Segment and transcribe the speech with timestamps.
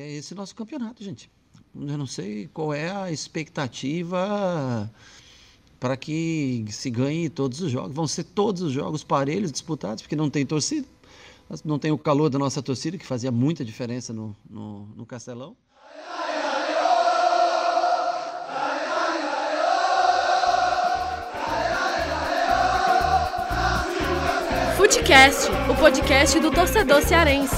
[0.00, 1.30] é esse nosso campeonato, gente.
[1.74, 4.90] Eu não sei qual é a expectativa
[5.78, 7.94] para que se ganhe todos os jogos.
[7.94, 10.86] Vão ser todos os jogos parelhos disputados, porque não tem torcida.
[11.64, 15.56] Não tem o calor da nossa torcida, que fazia muita diferença no, no, no Castelão.
[24.76, 27.54] Futecast, o podcast do torcedor cearense.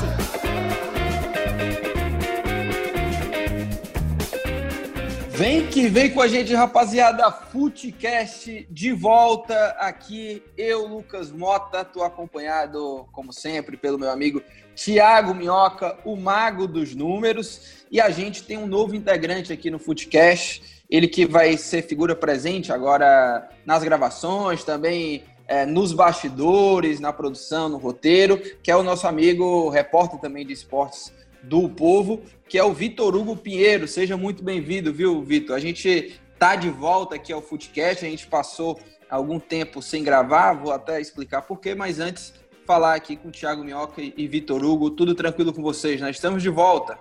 [5.37, 7.31] Vem que vem com a gente, rapaziada.
[7.31, 10.43] Futecast de volta aqui.
[10.57, 14.43] Eu, Lucas Mota, tô acompanhado, como sempre, pelo meu amigo
[14.75, 17.85] Tiago Minhoca, o mago dos números.
[17.91, 20.63] E a gente tem um novo integrante aqui no Futecast.
[20.89, 27.69] Ele que vai ser figura presente agora nas gravações, também é, nos bastidores, na produção,
[27.69, 31.13] no roteiro, que é o nosso amigo, repórter também de esportes
[31.49, 33.87] do povo, que é o Vitor Hugo Pinheiro.
[33.87, 35.55] Seja muito bem-vindo, viu, Vitor?
[35.55, 40.55] A gente tá de volta aqui ao Footcast, a gente passou algum tempo sem gravar,
[40.55, 42.35] vou até explicar porquê, mas antes
[42.67, 46.11] falar aqui com o Thiago Minhoca e Vitor Hugo, tudo tranquilo com vocês, nós né?
[46.11, 46.99] estamos de volta.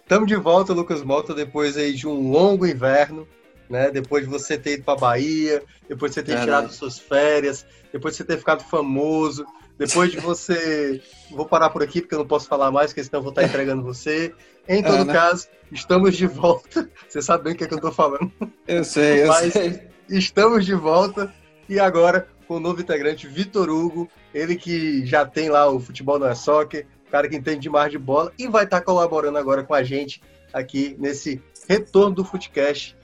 [0.00, 3.28] Estamos de volta, Lucas Mota, depois aí de um longo inverno,
[3.68, 3.90] né?
[3.90, 7.66] Depois de você ter ido para Bahia, depois de você ter é tirado suas férias,
[7.92, 9.46] depois de você ter ficado famoso,
[9.78, 11.02] depois de você.
[11.30, 13.44] Vou parar por aqui porque eu não posso falar mais, porque senão eu vou estar
[13.44, 14.32] entregando você.
[14.68, 16.88] Em todo caso, estamos de volta.
[17.06, 18.32] Você sabe bem o que, é que eu estou falando.
[18.66, 19.88] Eu sei, eu Mas sei.
[20.08, 21.32] Estamos de volta
[21.68, 26.18] e agora com o novo integrante Vitor Hugo, ele que já tem lá o Futebol
[26.18, 29.74] Não é Soccer, cara que entende demais de bola e vai estar colaborando agora com
[29.74, 30.22] a gente
[30.52, 32.96] aqui nesse retorno do Futecast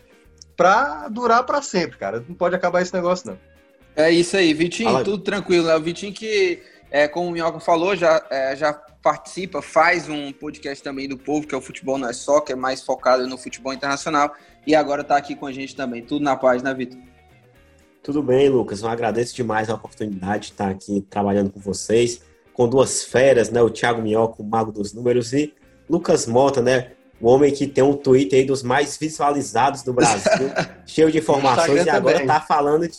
[0.57, 2.25] para durar para sempre, cara.
[2.27, 3.39] Não pode acabar esse negócio, não.
[3.97, 5.05] É isso aí, Vitinho, Fala.
[5.05, 5.77] tudo tranquilo, né?
[5.77, 10.83] O Vitinho que, é, como o Minhoca falou, já, é, já participa, faz um podcast
[10.83, 13.39] também do Povo, que é o Futebol Não é Só, que é mais focado no
[13.39, 14.33] futebol internacional,
[14.67, 16.03] e agora está aqui com a gente também.
[16.03, 16.99] Tudo na paz, né, Vitor?
[18.03, 18.83] Tudo bem, Lucas.
[18.83, 22.23] Eu agradeço demais a oportunidade de estar aqui trabalhando com vocês,
[22.53, 23.61] com duas feras, né?
[23.61, 25.55] O Thiago Minhoca, o mago dos números, e
[25.89, 26.93] Lucas Mota, né?
[27.21, 30.51] O homem que tem um Twitter aí dos mais visualizados do Brasil,
[30.87, 32.97] cheio de informações, e agora está falando de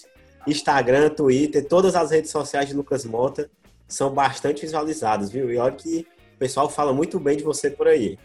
[0.48, 3.50] Instagram, Twitter, todas as redes sociais de Lucas Mota
[3.88, 5.52] são bastante visualizadas, viu?
[5.52, 8.18] E olha que o pessoal fala muito bem de você por aí.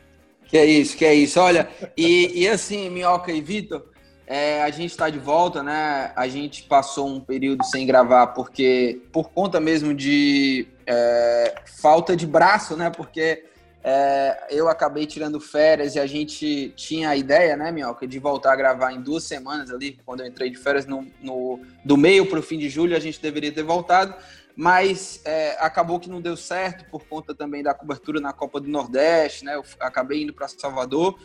[0.46, 1.40] Que é isso, que é isso.
[1.40, 3.84] Olha, e, e assim, Minhoca e Vitor,
[4.26, 6.12] é, a gente está de volta, né?
[6.16, 12.26] A gente passou um período sem gravar porque por conta mesmo de é, falta de
[12.26, 12.90] braço, né?
[12.90, 13.44] Porque
[13.88, 18.52] é, eu acabei tirando férias e a gente tinha a ideia, né, Minhoca, de voltar
[18.52, 22.26] a gravar em duas semanas ali, quando eu entrei de férias, no, no do meio
[22.26, 24.12] para o fim de julho, a gente deveria ter voltado,
[24.56, 28.68] mas é, acabou que não deu certo por conta também da cobertura na Copa do
[28.68, 29.54] Nordeste, né?
[29.54, 31.16] Eu acabei indo para Salvador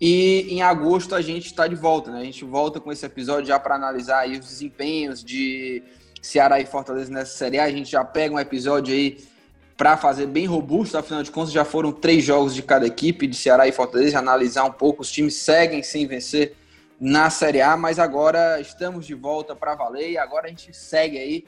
[0.00, 2.20] e em agosto a gente está de volta, né?
[2.20, 5.82] A gente volta com esse episódio já para analisar aí os desempenhos de
[6.22, 7.64] Ceará e Fortaleza nessa Série A.
[7.64, 9.33] A gente já pega um episódio aí
[9.76, 13.36] para fazer bem robusto, afinal de contas já foram três jogos de cada equipe, de
[13.36, 16.56] Ceará e Fortaleza, analisar um pouco, os times seguem sem vencer
[17.00, 21.18] na Série A, mas agora estamos de volta para valer e agora a gente segue
[21.18, 21.44] aí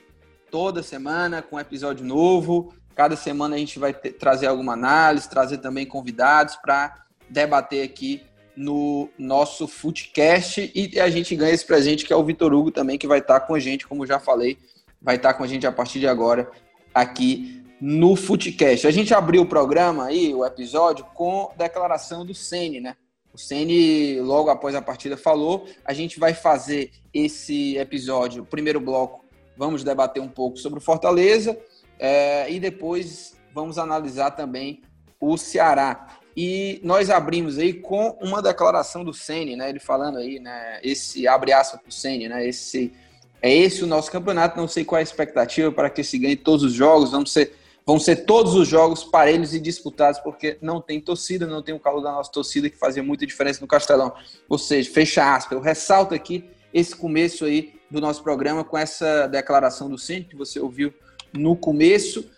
[0.51, 5.59] toda semana com episódio novo, cada semana a gente vai ter, trazer alguma análise, trazer
[5.59, 8.23] também convidados para debater aqui
[8.57, 12.99] no nosso Footcast e a gente ganha esse presente que é o Vitor Hugo também,
[12.99, 14.59] que vai estar com a gente, como já falei,
[15.01, 16.51] vai estar com a gente a partir de agora
[16.93, 18.87] aqui no Footcast.
[18.87, 22.97] A gente abriu o programa aí, o episódio, com declaração do Sene, né?
[23.33, 28.81] O Ceni logo após a partida falou, a gente vai fazer esse episódio, o primeiro
[28.81, 29.25] bloco,
[29.57, 31.59] vamos debater um pouco sobre o Fortaleza
[31.99, 34.83] é, e depois vamos analisar também
[35.21, 36.19] o Ceará.
[36.37, 39.71] E nós abrimos aí com uma declaração do Ceni, né?
[39.71, 40.81] Ele falando aí, né?
[40.83, 42.47] Esse abre aspas para o Ceni, né?
[42.47, 42.93] Esse
[43.41, 44.59] é esse o nosso campeonato.
[44.59, 47.13] Não sei qual é a expectativa para que se ganhe todos os jogos.
[47.13, 47.55] Vamos ser
[47.87, 51.79] Vão ser todos os jogos parelhos e disputados, porque não tem torcida, não tem o
[51.79, 54.13] calor da nossa torcida que fazia muita diferença no Castelão.
[54.49, 56.45] Ou seja, fecha aspas, eu ressalto aqui
[56.75, 60.93] esse começo aí do nosso programa com essa declaração do Centro que você ouviu
[61.33, 62.29] no começo.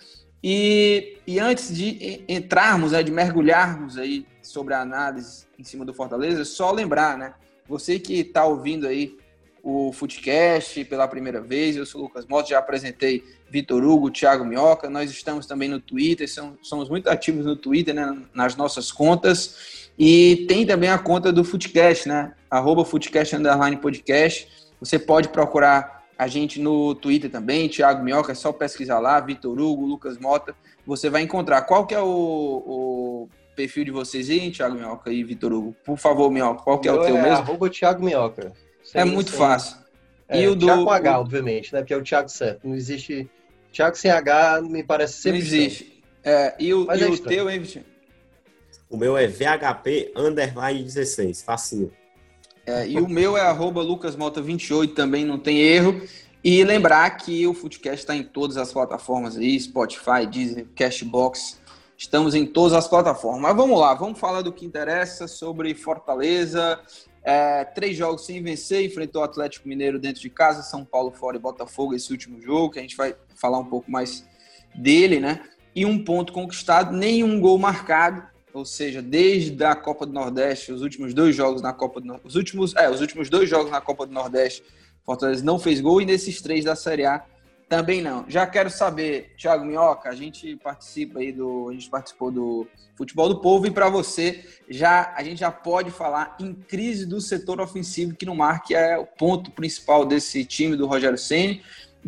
[0.44, 5.94] E, e antes de entrarmos, né, de mergulharmos aí sobre a análise em cima do
[5.94, 7.34] Fortaleza, só lembrar, né?
[7.66, 9.17] Você que está ouvindo aí
[9.68, 14.42] o Footcast pela primeira vez, eu sou o Lucas Mota, já apresentei Vitor Hugo, Thiago
[14.42, 14.88] Minhoca.
[14.88, 16.26] Nós estamos também no Twitter,
[16.62, 19.90] somos muito ativos no Twitter, né, nas nossas contas.
[19.98, 22.32] E tem também a conta do Footcast, né?
[22.50, 24.48] Arroba Footcast Underline Podcast.
[24.80, 29.60] Você pode procurar a gente no Twitter também, Thiago Minhoca, é só pesquisar lá, Vitor
[29.60, 30.54] Hugo, Lucas Mota.
[30.86, 35.22] Você vai encontrar qual que é o, o perfil de vocês aí, Thiago Minhoca e
[35.22, 35.76] Vitor Hugo.
[35.84, 37.36] Por favor, Minhoca, qual que é o, o teu é mesmo?
[37.36, 38.52] Arroba Thiago Minhoca.
[38.94, 39.76] É muito fácil.
[40.28, 41.80] É, e o do Thiago H, obviamente, né?
[41.80, 42.66] Porque é o Thiago certo.
[42.66, 43.28] Não existe.
[43.72, 45.40] Thiago sem H me parece sempre.
[45.40, 46.02] Não existe.
[46.22, 47.84] É, e o, e é o teu, hein, Vitinho?
[48.90, 51.92] O meu é VHP underline 16, facinho.
[52.66, 56.02] É, e o meu é arroba lucasmota28, também não tem erro.
[56.44, 61.58] E lembrar que o Footcast está em todas as plataformas aí, Spotify, Deezer, Cashbox.
[61.96, 63.40] Estamos em todas as plataformas.
[63.40, 66.78] Mas vamos lá, vamos falar do que interessa sobre Fortaleza.
[67.30, 71.36] É, três jogos sem vencer, enfrentou o Atlético Mineiro dentro de casa, São Paulo fora
[71.36, 74.26] e Botafogo esse último jogo, que a gente vai falar um pouco mais
[74.74, 75.42] dele, né?
[75.74, 80.80] E um ponto conquistado, nenhum gol marcado, ou seja, desde a Copa do Nordeste, os
[80.80, 84.06] últimos dois jogos na Copa do os últimos, é, os últimos dois jogos na Copa
[84.06, 84.64] do Nordeste,
[85.04, 87.22] Fortaleza não fez gol e nesses três da Série A
[87.68, 88.24] também não.
[88.28, 92.66] Já quero saber, Thiago Minhoca, a gente participa aí do, a gente participou do
[92.96, 97.20] Futebol do Povo e para você já a gente já pode falar em crise do
[97.20, 101.62] setor ofensivo que no mar que é o ponto principal desse time do Rogério Ceni.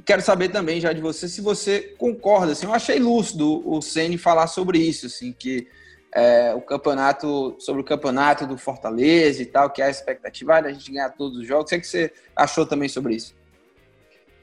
[0.07, 2.53] Quero saber também já de você se você concorda.
[2.53, 5.69] Assim, eu achei lúcido o Ceni falar sobre isso, assim que
[6.13, 10.61] é, o campeonato, sobre o campeonato do Fortaleza e tal, que é a expectativa ah,
[10.63, 11.67] da gente ganhar todos os jogos.
[11.67, 13.35] O que, é que você achou também sobre isso?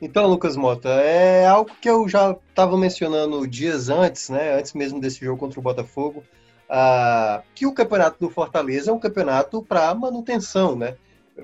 [0.01, 5.01] Então, Lucas Mota, é algo que eu já estava mencionando dias antes, né, antes mesmo
[5.01, 6.23] desse jogo contra o Botafogo,
[6.69, 10.95] ah, que o campeonato do Fortaleza é um campeonato para manutenção, né?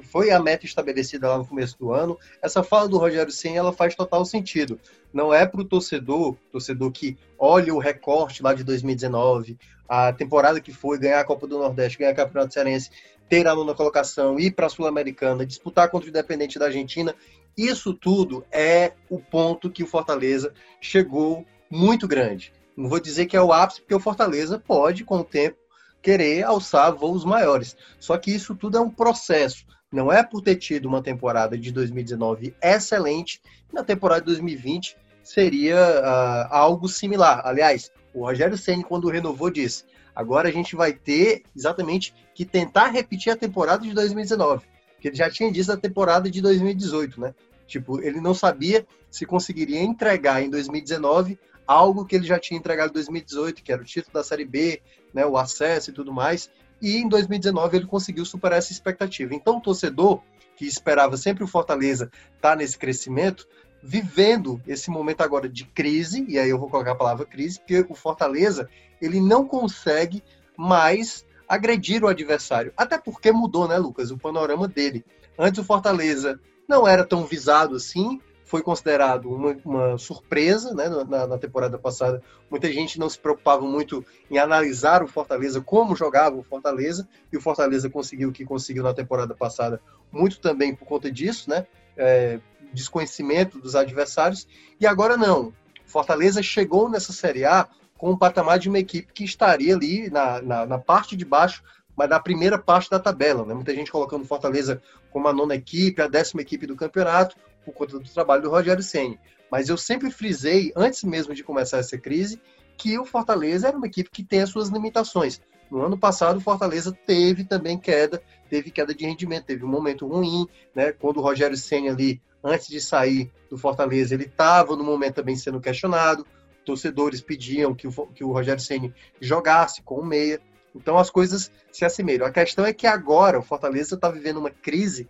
[0.01, 2.17] Foi a meta estabelecida lá no começo do ano.
[2.41, 4.79] Essa fala do Rogério Senna, ela faz total sentido.
[5.13, 9.57] Não é para o torcedor, torcedor que olha o recorte lá de 2019,
[9.87, 12.89] a temporada que foi, ganhar a Copa do Nordeste, ganhar o Campeonato Cearense,
[13.29, 17.15] ter a nona colocação, ir para a Sul-Americana, disputar contra o Independente da Argentina.
[17.57, 22.53] Isso tudo é o ponto que o Fortaleza chegou muito grande.
[22.75, 25.57] Não vou dizer que é o ápice, porque o Fortaleza pode, com o tempo,
[26.01, 27.77] querer alçar voos maiores.
[27.99, 29.65] Só que isso tudo é um processo.
[29.91, 33.39] Não é por ter tido uma temporada de 2019 excelente,
[33.71, 37.41] na temporada de 2020 seria uh, algo similar.
[37.45, 39.85] Aliás, o Rogério Senna, quando renovou, disse:
[40.15, 44.65] agora a gente vai ter exatamente que tentar repetir a temporada de 2019.
[45.03, 47.35] Porque ele já tinha dito a temporada de 2018, né?
[47.67, 52.91] Tipo, ele não sabia se conseguiria entregar em 2019 algo que ele já tinha entregado
[52.91, 54.81] em 2018, que era o título da Série B,
[55.13, 56.49] né, o acesso e tudo mais.
[56.81, 59.35] E em 2019 ele conseguiu superar essa expectativa.
[59.35, 60.21] Então, o torcedor
[60.55, 63.45] que esperava sempre o Fortaleza estar tá nesse crescimento,
[63.81, 67.85] vivendo esse momento agora de crise, e aí eu vou colocar a palavra crise, porque
[67.89, 68.69] o Fortaleza
[69.01, 70.23] ele não consegue
[70.57, 72.73] mais agredir o adversário.
[72.75, 75.05] Até porque mudou, né, Lucas, o panorama dele.
[75.37, 78.19] Antes o Fortaleza não era tão visado assim,
[78.53, 82.21] foi considerado uma, uma surpresa né, na, na, temporada passada.
[82.51, 87.37] Muita gente não se preocupava muito em analisar o Fortaleza, como jogava o Fortaleza, e
[87.37, 91.65] o Fortaleza conseguiu o que conseguiu na temporada passada, muito também por conta disso, né?
[91.97, 92.39] É,
[92.71, 94.47] desconhecimento dos adversários.
[94.79, 95.51] E agora não.
[95.85, 97.67] Fortaleza chegou nessa Série A
[98.03, 101.63] com um patamar de uma equipe que estaria ali na, na, na parte de baixo
[101.95, 103.45] mas na primeira parte da tabela.
[103.45, 103.53] Né?
[103.53, 107.97] Muita gente colocando Fortaleza como a nona equipe, a décima equipe do campeonato, por conta
[107.97, 109.17] do trabalho do Rogério Senni.
[109.49, 112.41] Mas eu sempre frisei, antes mesmo de começar essa crise,
[112.75, 115.39] que o Fortaleza era uma equipe que tem as suas limitações.
[115.71, 120.05] No ano passado, o Fortaleza teve também queda, teve queda de rendimento, teve um momento
[120.05, 120.45] ruim,
[120.75, 120.91] né?
[120.91, 125.37] Quando o Rogério Senna ali, antes de sair do Fortaleza, ele estava no momento também
[125.37, 126.27] sendo questionado.
[126.63, 130.41] Torcedores pediam que o, que o Rogério Senna jogasse com o meia.
[130.75, 132.25] Então as coisas se assemelham.
[132.25, 135.07] A questão é que agora o Fortaleza está vivendo uma crise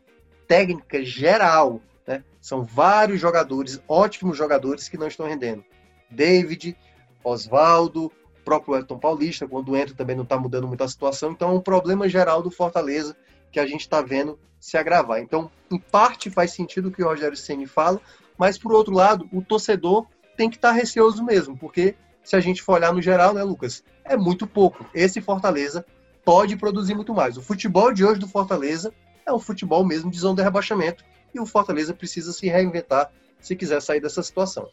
[0.48, 2.24] técnica geral né?
[2.42, 5.64] São vários jogadores, ótimos jogadores, que não estão rendendo.
[6.10, 6.78] David,
[7.24, 8.12] Oswaldo,
[8.44, 11.32] próprio Elton Paulista, quando entra também não está mudando muito a situação.
[11.32, 13.16] Então é um problema geral do Fortaleza
[13.52, 15.20] que a gente está vendo se agravar.
[15.20, 18.02] Então, em parte faz sentido o que o Rogério Ceni fala,
[18.38, 22.40] mas por outro lado, o torcedor tem que estar tá receoso mesmo, porque se a
[22.40, 24.86] gente for olhar no geral, né, Lucas, é muito pouco.
[24.94, 25.86] Esse Fortaleza
[26.24, 27.38] pode produzir muito mais.
[27.38, 28.94] O futebol de hoje do Fortaleza
[29.26, 33.56] é um futebol mesmo de zona de rebaixamento e o Fortaleza precisa se reinventar se
[33.56, 34.68] quiser sair dessa situação.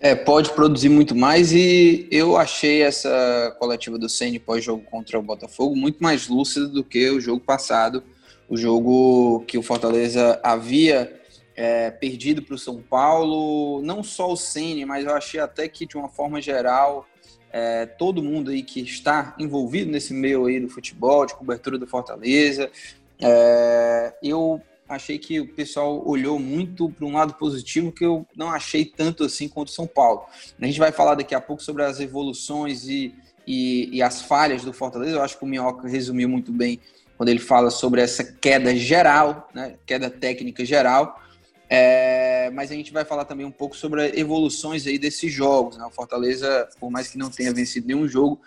[0.00, 5.22] É, pode produzir muito mais e eu achei essa coletiva do Ceni pós-jogo contra o
[5.22, 8.02] Botafogo muito mais lúcida do que o jogo passado,
[8.48, 11.21] o jogo que o Fortaleza havia
[11.56, 15.86] é, perdido para o São Paulo, não só o Ceni, mas eu achei até que
[15.86, 17.06] de uma forma geral
[17.50, 21.86] é, todo mundo aí que está envolvido nesse meio aí do futebol, de cobertura do
[21.86, 22.70] Fortaleza,
[23.20, 28.50] é, eu achei que o pessoal olhou muito para um lado positivo que eu não
[28.50, 30.24] achei tanto assim quanto São Paulo.
[30.60, 33.14] A gente vai falar daqui a pouco sobre as evoluções e
[33.46, 35.16] e, e as falhas do Fortaleza.
[35.16, 36.80] Eu acho que o Minhoca resumiu muito bem
[37.16, 41.20] quando ele fala sobre essa queda geral, né, queda técnica geral.
[41.74, 45.78] É, mas a gente vai falar também um pouco sobre evoluções aí desses jogos.
[45.78, 45.86] Né?
[45.86, 48.42] O Fortaleza, por mais que não tenha vencido nenhum jogo,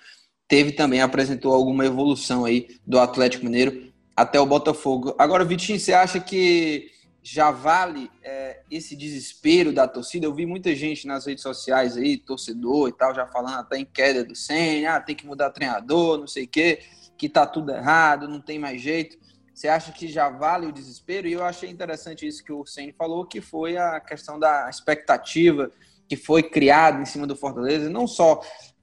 [0.48, 5.15] teve também, apresentou alguma evolução aí do Atlético Mineiro até o Botafogo.
[5.17, 6.91] Agora, Vitinho, você acha que
[7.24, 10.27] já vale é, esse desespero da torcida?
[10.27, 13.86] Eu vi muita gente nas redes sociais aí, torcedor e tal, já falando até em
[13.86, 16.84] queda do Senna, ah, tem que mudar treinador, não sei o quê,
[17.17, 19.17] que tá tudo errado, não tem mais jeito.
[19.56, 21.30] Você acha que já vale o desespero?
[21.30, 25.72] E eu achei interessante isso que o Senna falou, que foi a questão da expectativa
[26.10, 28.42] que foi criada em cima do Fortaleza, não só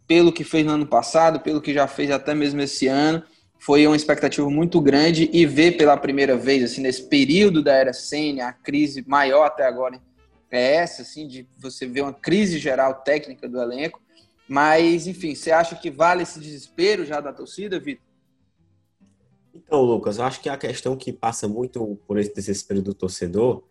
[0.09, 3.23] pelo que fez no ano passado, pelo que já fez até mesmo esse ano,
[3.59, 7.93] foi uma expectativa muito grande e ver pela primeira vez, assim, nesse período da era
[7.93, 10.00] Senna, a crise maior até agora
[10.50, 14.00] é essa, assim, de você ver uma crise geral técnica do elenco.
[14.49, 18.12] Mas, enfim, você acha que vale esse desespero já da torcida, Vitor?
[19.73, 23.62] Então, Lucas, eu acho que a questão que passa muito por esse desespero do torcedor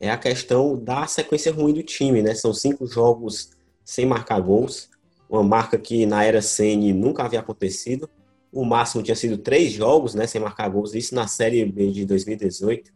[0.00, 2.34] é a questão da sequência ruim do time, né?
[2.34, 3.50] São cinco jogos
[3.84, 4.90] sem marcar gols,
[5.30, 8.10] uma marca que na era Sene nunca havia acontecido.
[8.52, 12.04] O máximo tinha sido três jogos, né, sem marcar gols, isso na Série B de
[12.04, 12.92] 2018.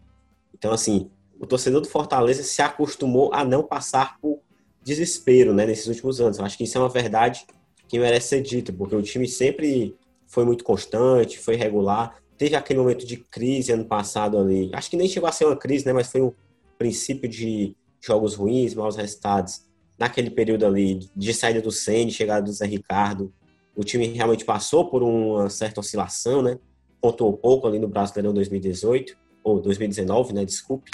[0.52, 4.40] Então, assim, o torcedor do Fortaleza se acostumou a não passar por
[4.82, 6.38] desespero, né, nesses últimos anos.
[6.38, 7.46] Eu acho que isso é uma verdade
[7.86, 9.94] que merece ser dita, porque o time sempre
[10.26, 14.70] foi muito constante, foi regular teve aquele momento de crise ano passado ali.
[14.72, 15.92] Acho que nem chegou a ser uma crise, né?
[15.92, 16.32] Mas foi um
[16.78, 19.62] princípio de jogos ruins, maus resultados.
[19.98, 23.34] Naquele período ali de saída do Senna, chegada do Zé Ricardo,
[23.74, 26.58] o time realmente passou por uma certa oscilação, né?
[27.00, 30.44] Pontuou pouco ali no Brasileirão 2018, ou 2019, né?
[30.44, 30.90] Desculpe.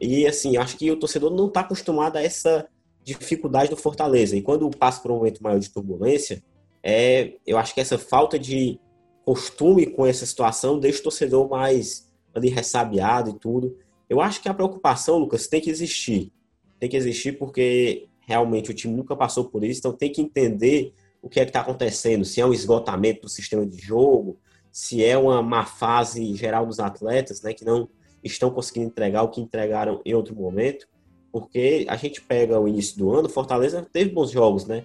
[0.00, 2.66] E assim, acho que o torcedor não está acostumado a essa
[3.04, 4.36] dificuldade do Fortaleza.
[4.36, 6.42] E quando passa por um momento maior de turbulência,
[6.82, 8.80] é, eu acho que essa falta de
[9.24, 13.76] costume com essa situação deixa o torcedor mais ali ressabiado e tudo.
[14.08, 16.32] Eu acho que a preocupação, Lucas, tem que existir.
[16.78, 20.92] Tem que existir porque realmente o time nunca passou por isso, então tem que entender
[21.20, 24.38] o que é que está acontecendo, se é um esgotamento do sistema de jogo,
[24.72, 27.88] se é uma má fase geral dos atletas, né, que não
[28.24, 30.88] estão conseguindo entregar o que entregaram em outro momento,
[31.30, 34.84] porque a gente pega o início do ano, Fortaleza teve bons jogos, né?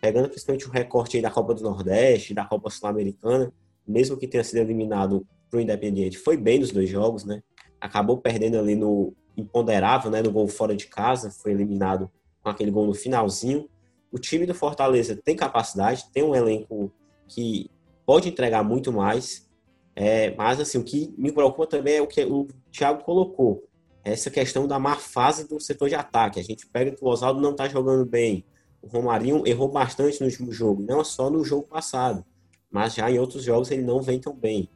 [0.00, 3.52] Pegando principalmente o recorte da Copa do Nordeste, da Copa Sul-Americana,
[3.86, 7.42] mesmo que tenha sido eliminado para o Independiente, foi bem nos dois jogos, né?
[7.80, 10.22] Acabou perdendo ali no imponderável, né?
[10.22, 12.10] No gol fora de casa, foi eliminado
[12.42, 13.68] com aquele gol no finalzinho.
[14.10, 16.92] O time do Fortaleza tem capacidade, tem um elenco
[17.28, 17.70] que
[18.06, 19.48] pode entregar muito mais,
[19.94, 23.64] é, mas assim, o que me preocupa também é o que o Thiago colocou,
[24.04, 26.40] essa questão da má fase do setor de ataque.
[26.40, 28.44] A gente pega que o Oswaldo não está jogando bem,
[28.82, 32.24] o Romarinho errou bastante no último jogo, não só no jogo passado
[32.72, 34.68] mas já em outros jogos ele não vem tão bem.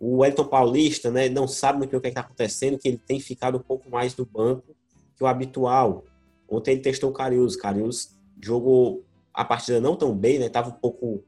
[0.00, 2.98] O Elton Paulista né, não sabe muito bem o que é está acontecendo, que ele
[2.98, 4.74] tem ficado um pouco mais do banco
[5.16, 6.04] que o habitual.
[6.48, 7.54] Ontem ele testou o Carius.
[7.54, 10.46] Carius jogou a partida não tão bem, né?
[10.46, 11.22] Estava um pouco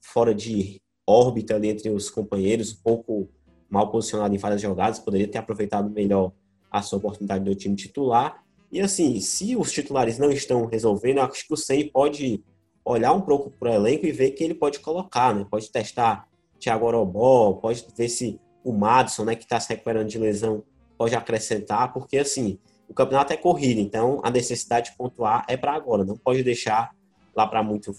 [0.00, 3.28] fora de órbita ali entre os companheiros, um pouco
[3.68, 6.32] mal posicionado em várias jogadas, poderia ter aproveitado melhor
[6.70, 8.42] a sua oportunidade do time titular.
[8.70, 12.42] E assim, se os titulares não estão resolvendo, acho que o Senna pode
[12.84, 15.46] olhar um pouco para o elenco e ver que ele pode colocar, né?
[15.48, 20.18] Pode testar Thiago Orobó, pode ver se o Madison, né, que está se recuperando de
[20.18, 20.62] lesão,
[20.96, 22.58] pode acrescentar, porque assim,
[22.88, 26.94] o campeonato é corrido, então a necessidade de pontuar é para agora, não pode deixar
[27.34, 27.92] lá para muito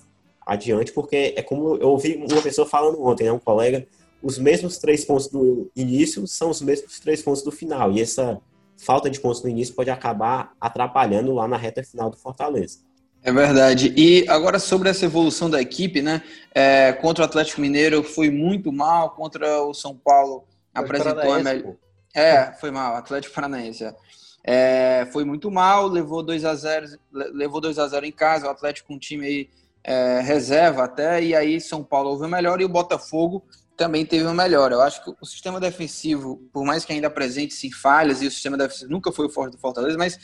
[0.46, 3.86] adiante, porque é como eu ouvi uma pessoa falando ontem, né, um colega,
[4.22, 8.40] os mesmos três pontos do início são os mesmos três pontos do final, e essa
[8.78, 12.80] falta de pontos no início pode acabar atrapalhando lá na reta final do Fortaleza.
[13.24, 13.94] É verdade.
[13.96, 16.22] E agora sobre essa evolução da equipe, né?
[16.54, 21.76] É, contra o Atlético Mineiro foi muito mal, contra o São Paulo apresentou a melhor.
[22.14, 23.86] É, foi mal, Atlético Paranaense.
[23.86, 23.96] É.
[24.46, 28.50] É, foi muito mal, levou 2 a 0 levou 2 a 0 em casa, o
[28.50, 29.50] Atlético com um time aí
[29.86, 33.42] é, reserva até, e aí São Paulo houve melhor e o Botafogo
[33.78, 34.74] também teve uma melhor.
[34.74, 38.32] Eu acho que o sistema defensivo, por mais que ainda apresente sim falhas, e o
[38.32, 40.20] sistema defensivo nunca foi o forte do Fortaleza, mas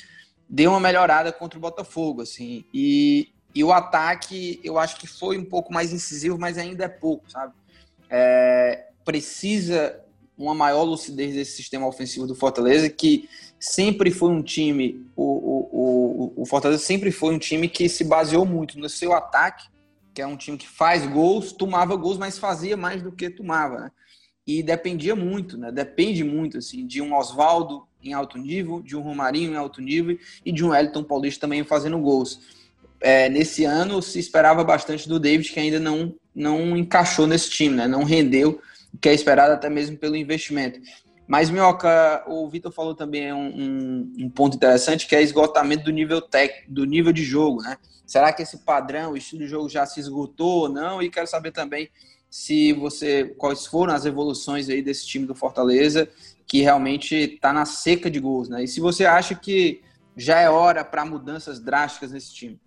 [0.50, 2.66] deu uma melhorada contra o Botafogo, assim.
[2.74, 6.90] E, e o ataque, eu acho que foi um pouco mais incisivo, mas ainda é
[6.90, 7.54] pouco, sabe?
[8.10, 10.04] É, precisa
[10.36, 13.30] uma maior lucidez desse sistema ofensivo do Fortaleza, que
[13.60, 15.70] sempre foi um time, o, o,
[16.38, 19.68] o, o Fortaleza sempre foi um time que se baseou muito no seu ataque,
[20.14, 23.80] que é um time que faz gols, tomava gols, mas fazia mais do que tomava,
[23.80, 23.92] né?
[24.48, 25.72] E dependia muito, né?
[25.72, 30.18] Depende muito, assim, de um Oswaldo em alto nível, de um Romarinho em alto nível
[30.46, 32.40] e de um Elton Paulista também fazendo gols.
[33.02, 37.76] é, nesse ano se esperava bastante do David, que ainda não, não encaixou nesse time,
[37.76, 37.88] né?
[37.88, 38.62] não rendeu
[38.94, 40.80] o que é esperado até mesmo pelo investimento.
[41.28, 45.92] Mas, Minhoca, o Vitor falou também um, um, um, ponto interessante, que é esgotamento do
[45.92, 47.78] nível tec, do nível de jogo, né?
[48.04, 51.00] Será que esse padrão, o estilo de jogo já se esgotou ou não?
[51.00, 51.88] E quero saber também
[52.32, 56.10] se você, quais foram as evoluções aí desse time do Fortaleza,
[56.50, 58.64] que realmente está na seca de gols, né?
[58.64, 59.82] E se você acha que
[60.18, 62.60] já é hora para mudanças drásticas nesse time.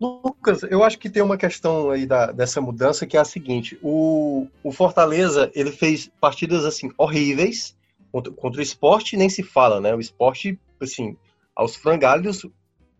[0.00, 3.76] Lucas, eu acho que tem uma questão aí da, dessa mudança que é a seguinte:
[3.82, 7.76] o, o Fortaleza ele fez partidas assim horríveis
[8.12, 9.92] contra, contra o esporte, nem se fala, né?
[9.92, 11.16] O esporte, assim,
[11.56, 12.46] aos frangalhos,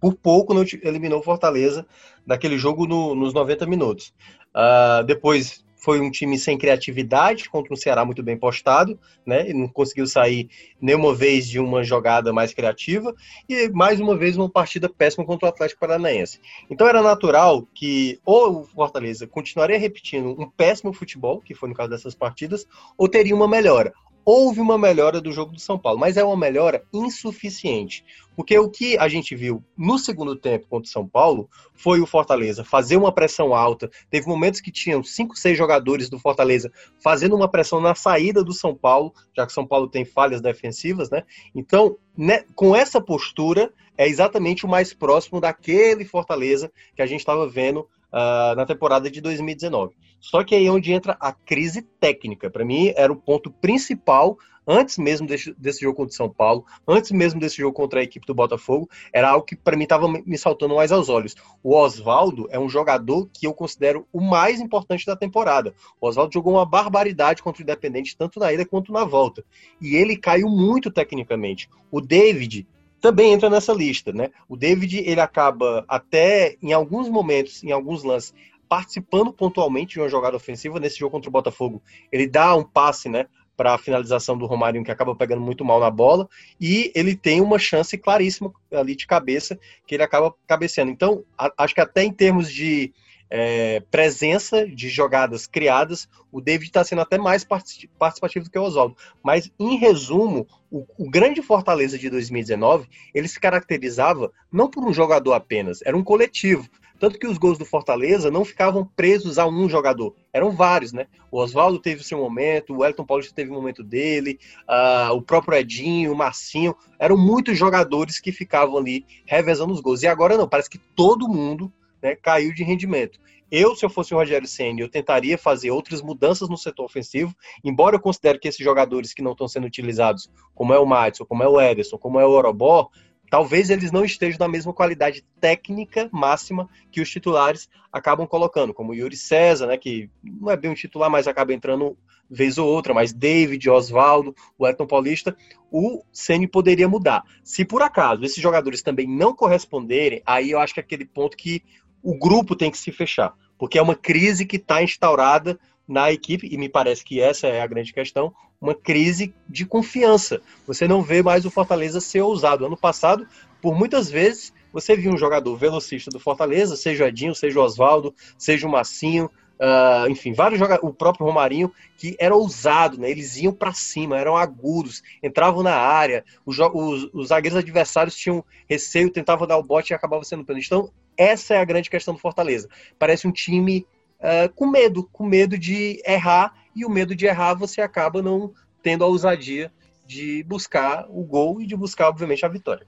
[0.00, 1.86] por pouco não eliminou o Fortaleza
[2.26, 4.12] naquele jogo no, nos 90 minutos.
[4.54, 9.50] Uh, depois foi um time sem criatividade contra um Ceará muito bem postado, né?
[9.50, 10.48] E não conseguiu sair
[10.80, 13.12] nenhuma vez de uma jogada mais criativa
[13.48, 16.40] e mais uma vez uma partida péssima contra o Atlético Paranaense.
[16.70, 21.74] Então era natural que ou o Fortaleza continuaria repetindo um péssimo futebol, que foi no
[21.74, 22.64] caso dessas partidas,
[22.96, 23.92] ou teria uma melhora
[24.24, 28.04] houve uma melhora do jogo do São Paulo, mas é uma melhora insuficiente.
[28.34, 32.06] Porque o que a gente viu no segundo tempo contra o São Paulo foi o
[32.06, 33.90] Fortaleza fazer uma pressão alta.
[34.10, 38.52] Teve momentos que tinham cinco, seis jogadores do Fortaleza fazendo uma pressão na saída do
[38.52, 41.24] São Paulo, já que São Paulo tem falhas defensivas, né?
[41.54, 47.20] Então, né, com essa postura, é exatamente o mais próximo daquele Fortaleza que a gente
[47.20, 49.94] estava vendo uh, na temporada de 2019.
[50.20, 52.48] Só que aí é onde entra a crise técnica.
[52.50, 56.64] Para mim, era o ponto principal antes mesmo desse, desse, jogo contra o São Paulo,
[56.86, 60.08] antes mesmo desse jogo contra a equipe do Botafogo, era algo que para mim estava
[60.08, 61.34] me saltando mais aos olhos.
[61.62, 65.74] O Oswaldo é um jogador que eu considero o mais importante da temporada.
[66.00, 69.44] O Oswaldo jogou uma barbaridade contra o Independente, tanto na ida quanto na volta.
[69.80, 71.68] E ele caiu muito tecnicamente.
[71.90, 72.66] O David
[73.02, 74.30] também entra nessa lista, né?
[74.48, 78.32] O David, ele acaba até em alguns momentos, em alguns lances,
[78.68, 80.78] participando pontualmente de uma jogada ofensiva.
[80.78, 81.82] Nesse jogo contra o Botafogo,
[82.12, 83.26] ele dá um passe, né?
[83.56, 86.28] Para a finalização do Romário, que acaba pegando muito mal na bola,
[86.60, 90.90] e ele tem uma chance claríssima ali de cabeça, que ele acaba cabeceando.
[90.92, 92.94] Então, a, acho que até em termos de
[93.34, 98.62] é, presença de jogadas criadas, o David está sendo até mais participativo do que o
[98.62, 98.94] Oswaldo.
[99.22, 104.92] Mas, em resumo, o, o, grande Fortaleza de 2019, ele se caracterizava não por um
[104.92, 106.68] jogador apenas, era um coletivo.
[107.00, 111.06] Tanto que os gols do Fortaleza não ficavam presos a um jogador, eram vários, né?
[111.30, 115.22] O Oswaldo teve o seu momento, o Elton Paulista teve o momento dele, uh, o
[115.22, 120.02] próprio Edinho, o Marcinho, eram muitos jogadores que ficavam ali revezando os gols.
[120.02, 123.18] E agora não, parece que todo mundo né, caiu de rendimento.
[123.50, 127.36] Eu, se eu fosse o Rogério Senna, eu tentaria fazer outras mudanças no setor ofensivo,
[127.62, 131.26] embora eu considere que esses jogadores que não estão sendo utilizados, como é o Madison,
[131.26, 132.88] como é o Ederson, como é o Orobó,
[133.30, 138.92] talvez eles não estejam na mesma qualidade técnica máxima que os titulares acabam colocando, como
[138.92, 141.96] o Yuri César, né, que não é bem um titular, mas acaba entrando
[142.32, 145.36] vez ou outra, mas David, Oswaldo, o Elton Paulista,
[145.70, 147.22] o Ceni poderia mudar.
[147.44, 151.36] Se por acaso esses jogadores também não corresponderem, aí eu acho que é aquele ponto
[151.36, 151.62] que
[152.02, 156.48] o grupo tem que se fechar, porque é uma crise que está instaurada na equipe,
[156.50, 160.40] e me parece que essa é a grande questão, uma crise de confiança.
[160.66, 162.64] Você não vê mais o Fortaleza ser ousado.
[162.64, 163.26] Ano passado,
[163.60, 167.62] por muitas vezes, você viu um jogador velocista do Fortaleza, seja o Edinho, seja o
[167.62, 169.28] Oswaldo, seja o Massinho,
[169.62, 173.10] uh, enfim, vários jogadores, o próprio Romarinho, que era ousado, né?
[173.10, 178.44] Eles iam para cima, eram agudos, entravam na área, os, os, os, zagueiros adversários tinham
[178.68, 180.66] receio, tentavam dar o bote e acabavam sendo pênalti.
[180.66, 182.68] Então, essa é a grande questão do Fortaleza.
[182.98, 183.86] Parece um time
[184.20, 188.52] uh, com medo, com medo de errar, e o medo de errar você acaba não
[188.82, 189.70] tendo a ousadia
[190.06, 192.86] de buscar o gol e de buscar, obviamente, a vitória.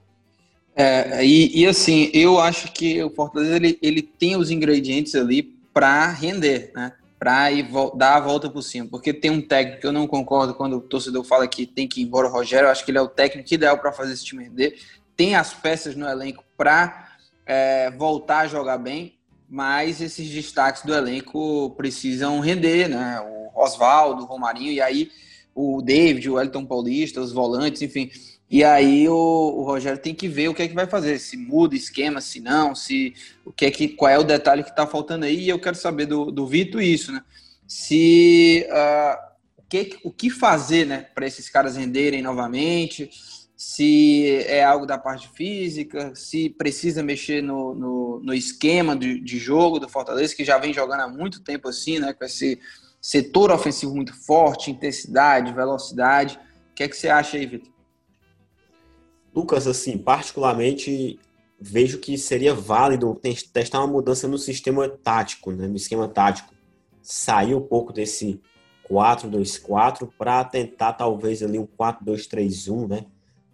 [0.75, 5.43] É, e, e, assim, eu acho que o Fortaleza ele, ele tem os ingredientes ali
[5.73, 6.91] para render, né?
[7.17, 7.49] Para
[7.95, 8.87] dar a volta por cima.
[8.89, 12.01] Porque tem um técnico que eu não concordo quando o torcedor fala que tem que
[12.01, 12.67] ir embora o Rogério.
[12.67, 14.77] Eu acho que ele é o técnico ideal para fazer esse time render.
[15.15, 17.04] Tem as peças no elenco para
[17.45, 19.17] é, voltar a jogar bem,
[19.49, 23.19] mas esses destaques do elenco precisam render, né?
[23.21, 25.11] O Oswaldo, o Romarinho, e aí
[25.53, 28.09] o David, o Elton Paulista, os volantes, enfim.
[28.49, 31.35] E aí o, o, Rogério tem que ver o que é que vai fazer, se
[31.35, 34.85] muda esquema, se não, se o que é que qual é o detalhe que está
[34.85, 35.45] faltando aí.
[35.45, 37.21] E eu quero saber do, do Vitor isso, né?
[37.67, 39.17] Se uh,
[39.57, 43.09] o, que, o que fazer, né, para esses caras renderem novamente,
[43.55, 49.37] se é algo da parte física, se precisa mexer no, no, no esquema de, de
[49.37, 52.59] jogo do Fortaleza, que já vem jogando há muito tempo assim, né, com esse
[53.01, 56.39] setor ofensivo muito forte, intensidade, velocidade.
[56.71, 57.71] O que é que você acha aí, Vitor?
[59.33, 61.19] Lucas, assim, particularmente
[61.59, 63.19] vejo que seria válido
[63.53, 66.53] testar uma mudança no sistema tático, né, no esquema tático.
[67.01, 68.41] Sair um pouco desse
[68.89, 73.05] 4-2-4 para tentar talvez ali um 4-2-3-1, né?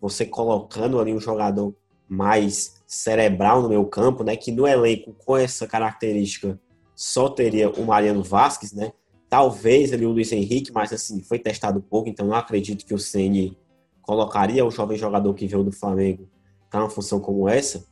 [0.02, 1.74] Você colocando ali um jogador
[2.10, 4.36] mais cerebral no meu campo, né?
[4.36, 6.60] Que no elenco com essa característica
[6.94, 8.92] só teria o Mariano Vasquez, né?
[9.30, 13.00] Talvez ali o Luiz Henrique, mas assim, foi testado pouco, então não acredito que o
[13.00, 13.58] Ceni
[14.02, 16.28] colocaria o jovem jogador que veio do Flamengo
[16.70, 17.86] para uma função como essa.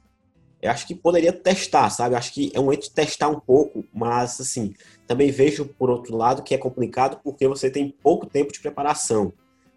[0.62, 2.14] Eu acho que poderia testar, sabe?
[2.14, 4.74] Eu acho que é um momento de testar um pouco, mas assim,
[5.08, 9.32] também vejo por outro lado que é complicado porque você tem pouco tempo de preparação.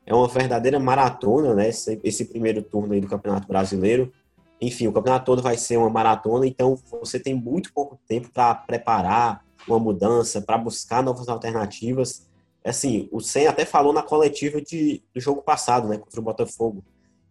[0.04, 1.68] É uma verdadeira maratona, né?
[1.68, 4.12] Esse, esse primeiro turno aí do Campeonato Brasileiro.
[4.60, 8.54] Enfim, o campeonato todo vai ser uma maratona, então você tem muito pouco tempo para
[8.54, 12.28] preparar uma mudança, para buscar novas alternativas.
[12.64, 16.84] Assim, o Sen até falou na coletiva de, do jogo passado, né, contra o Botafogo,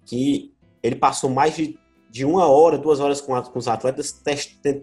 [0.05, 0.53] que
[0.83, 1.79] ele passou mais de
[2.11, 4.21] de uma hora, duas horas com, com os atletas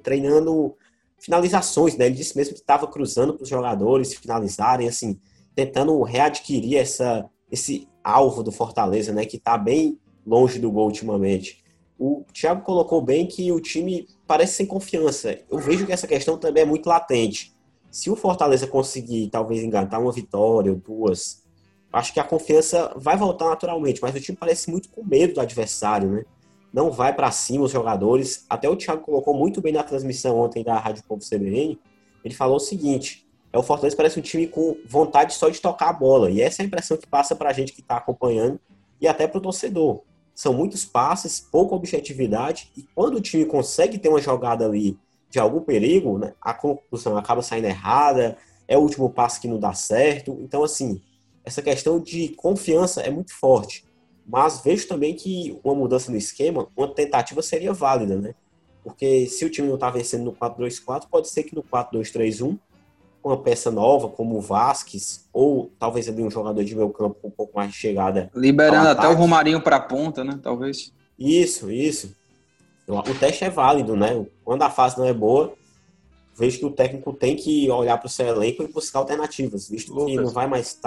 [0.02, 0.74] treinando
[1.18, 2.06] finalizações, né?
[2.06, 5.20] Ele disse mesmo que estava cruzando para os jogadores finalizarem, assim,
[5.54, 9.24] tentando readquirir essa, esse alvo do Fortaleza, né?
[9.24, 11.62] Que está bem longe do gol ultimamente.
[11.98, 15.38] O Thiago colocou bem que o time parece sem confiança.
[15.50, 17.54] Eu vejo que essa questão também é muito latente.
[17.90, 21.42] Se o Fortaleza conseguir, talvez, engatar uma vitória ou duas,
[21.92, 25.40] acho que a confiança vai voltar naturalmente, mas o time parece muito com medo do
[25.40, 26.24] adversário, né?
[26.72, 28.44] não vai para cima os jogadores.
[28.48, 31.78] Até o Thiago colocou muito bem na transmissão ontem da Rádio Povo CBN.
[32.24, 33.26] Ele falou o seguinte:
[33.58, 36.30] é o Fortaleza parece um time com vontade só de tocar a bola.
[36.30, 38.60] E essa é a impressão que passa para a gente que está acompanhando
[39.00, 40.02] e até para o torcedor.
[40.34, 44.96] São muitos passes, pouca objetividade, e quando o time consegue ter uma jogada ali
[45.28, 49.58] de algum perigo, né, a conclusão acaba saindo errada, é o último passo que não
[49.58, 50.38] dá certo.
[50.40, 51.02] Então, assim,
[51.44, 53.84] essa questão de confiança é muito forte.
[54.24, 58.34] Mas vejo também que uma mudança no esquema, uma tentativa seria válida, né?
[58.84, 62.58] Porque se o time não está vencendo no 4-2-4, pode ser que no 4-2-3-1,
[63.22, 67.28] uma peça nova, como o Vasquez, ou talvez ali um jogador de meio campo com
[67.28, 68.30] um pouco mais de chegada.
[68.34, 70.38] Liberando até o Romarinho para a ponta, né?
[70.42, 70.92] Talvez.
[71.18, 72.14] Isso, isso.
[72.86, 74.24] O teste é válido, né?
[74.44, 75.52] Quando a fase não é boa,
[76.34, 79.92] vejo que o técnico tem que olhar para o seu elenco e buscar alternativas, visto
[79.92, 80.10] Lucas.
[80.10, 80.78] que não vai mais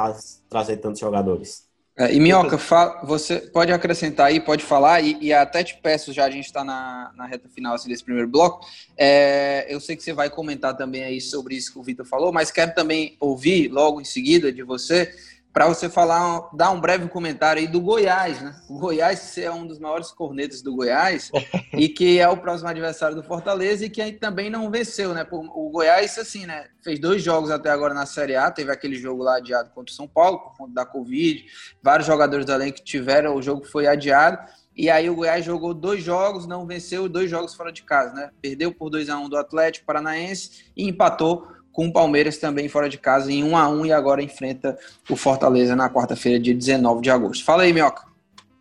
[0.50, 1.70] trazer tantos jogadores.
[1.98, 6.14] É, e Minhoca, fala, você pode acrescentar aí, pode falar, e, e até te peço,
[6.14, 8.66] já a gente está na, na, reta final assim, desse primeiro bloco.
[8.98, 12.32] É, eu sei que você vai comentar também aí sobre isso que o Vitor falou,
[12.32, 15.14] mas quero também ouvir logo em seguida de você
[15.54, 18.56] para você falar, dar um breve comentário aí do Goiás, né?
[18.70, 21.30] O Goiás é um dos maiores cornetos do Goiás
[21.74, 25.28] e que é o próximo adversário do Fortaleza e que aí também não venceu, né?
[25.30, 26.68] O Goiás, assim, né?
[26.82, 29.96] Fez dois jogos até agora na Série A, teve aquele jogo lá adiado contra o
[29.96, 31.46] São Paulo por conta da Covid,
[31.84, 34.40] vários jogadores da elenco tiveram, o jogo foi adiado.
[34.76, 38.32] E aí o Goiás jogou dois jogos, não venceu, dois jogos fora de casa, né?
[38.42, 42.90] Perdeu por 2 a 1 do Atlético Paranaense e empatou com o Palmeiras também fora
[42.90, 44.78] de casa em 1 a 1 e agora enfrenta
[45.10, 47.46] o Fortaleza na quarta-feira, dia 19 de agosto.
[47.46, 48.12] Fala aí, Minhoca.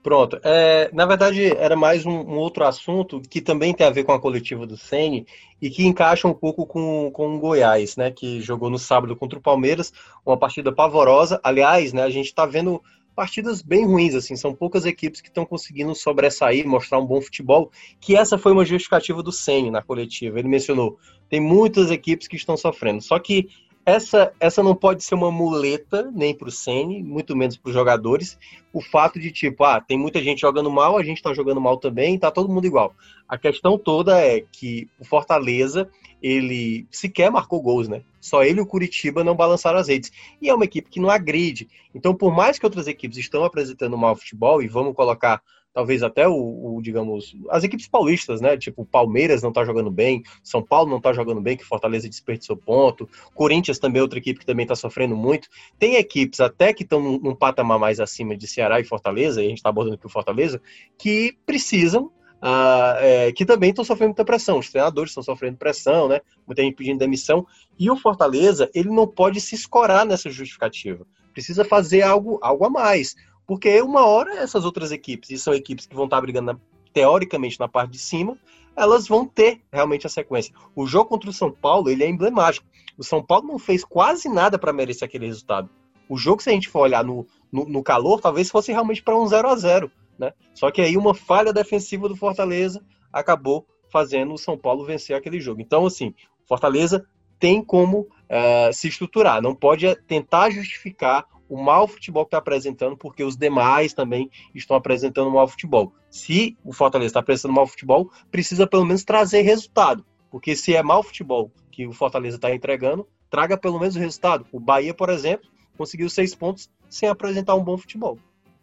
[0.03, 0.41] Pronto.
[0.43, 4.13] É, na verdade, era mais um, um, outro assunto que também tem a ver com
[4.13, 5.27] a coletiva do Sene
[5.61, 8.11] e que encaixa um pouco com, com o Goiás, né?
[8.11, 9.93] Que jogou no sábado contra o Palmeiras,
[10.25, 11.39] uma partida pavorosa.
[11.45, 12.83] Aliás, né, a gente está vendo
[13.15, 17.71] partidas bem ruins, assim, são poucas equipes que estão conseguindo sobressair, mostrar um bom futebol,
[18.01, 20.39] que essa foi uma justificativa do Sene na coletiva.
[20.39, 23.03] Ele mencionou, tem muitas equipes que estão sofrendo.
[23.03, 23.49] Só que
[23.85, 27.75] essa, essa não pode ser uma muleta nem para o Sene, muito menos para os
[27.75, 28.39] jogadores.
[28.73, 31.77] O fato de tipo, ah, tem muita gente jogando mal, a gente está jogando mal
[31.77, 32.95] também, tá todo mundo igual.
[33.29, 35.89] A questão toda é que o Fortaleza
[36.23, 38.03] ele sequer marcou gols, né?
[38.21, 40.13] Só ele e o Curitiba não balançaram as redes.
[40.41, 41.69] E é uma equipe que não agride.
[41.95, 46.27] Então, por mais que outras equipes estão apresentando mau futebol, e vamos colocar talvez até
[46.27, 46.35] o,
[46.77, 48.57] o, digamos, as equipes paulistas, né?
[48.57, 52.57] Tipo, Palmeiras não tá jogando bem, São Paulo não tá jogando bem, que Fortaleza desperdiçou
[52.57, 55.49] ponto, Corinthians também é outra equipe que também tá sofrendo muito.
[55.79, 59.47] Tem equipes até que estão num, num, patamar mais acima de Ceará e Fortaleza, e
[59.47, 60.61] a gente tá abordando aqui o Fortaleza,
[60.99, 62.11] que precisam.
[62.43, 66.23] Uh, é, que também estão sofrendo muita pressão, os treinadores estão sofrendo pressão, né?
[66.47, 67.47] Muita gente pedindo demissão,
[67.79, 72.71] e o Fortaleza ele não pode se escorar nessa justificativa, precisa fazer algo, algo a
[72.71, 73.15] mais.
[73.47, 76.59] Porque uma hora essas outras equipes, e são equipes que vão estar brigando
[76.95, 78.39] teoricamente na parte de cima,
[78.77, 80.55] elas vão ter realmente a sequência.
[80.75, 82.67] O jogo contra o São Paulo, ele é emblemático.
[82.97, 85.69] O São Paulo não fez quase nada para merecer aquele resultado.
[86.09, 89.19] O jogo, se a gente for olhar no, no, no calor, talvez fosse realmente para
[89.19, 90.33] um 0 a 0 né?
[90.55, 95.41] Só que aí uma falha defensiva do Fortaleza acabou fazendo o São Paulo vencer aquele
[95.41, 95.61] jogo.
[95.61, 96.15] Então, assim,
[96.47, 97.05] Fortaleza
[97.39, 102.97] tem como uh, se estruturar, não pode tentar justificar o mau futebol que está apresentando,
[102.97, 105.93] porque os demais também estão apresentando mau futebol.
[106.09, 110.05] Se o Fortaleza está apresentando mau futebol, precisa pelo menos trazer resultado.
[110.31, 114.47] Porque se é mau futebol que o Fortaleza está entregando, traga pelo menos o resultado.
[114.53, 118.17] O Bahia, por exemplo, conseguiu seis pontos sem apresentar um bom futebol.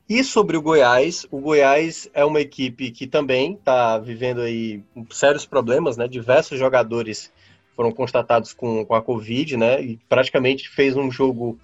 [0.09, 5.45] E sobre o Goiás, o Goiás é uma equipe que também está vivendo aí sérios
[5.45, 6.07] problemas, né?
[6.07, 7.31] Diversos jogadores
[7.75, 9.81] foram constatados com, com a Covid, né?
[9.81, 11.59] E praticamente fez um jogo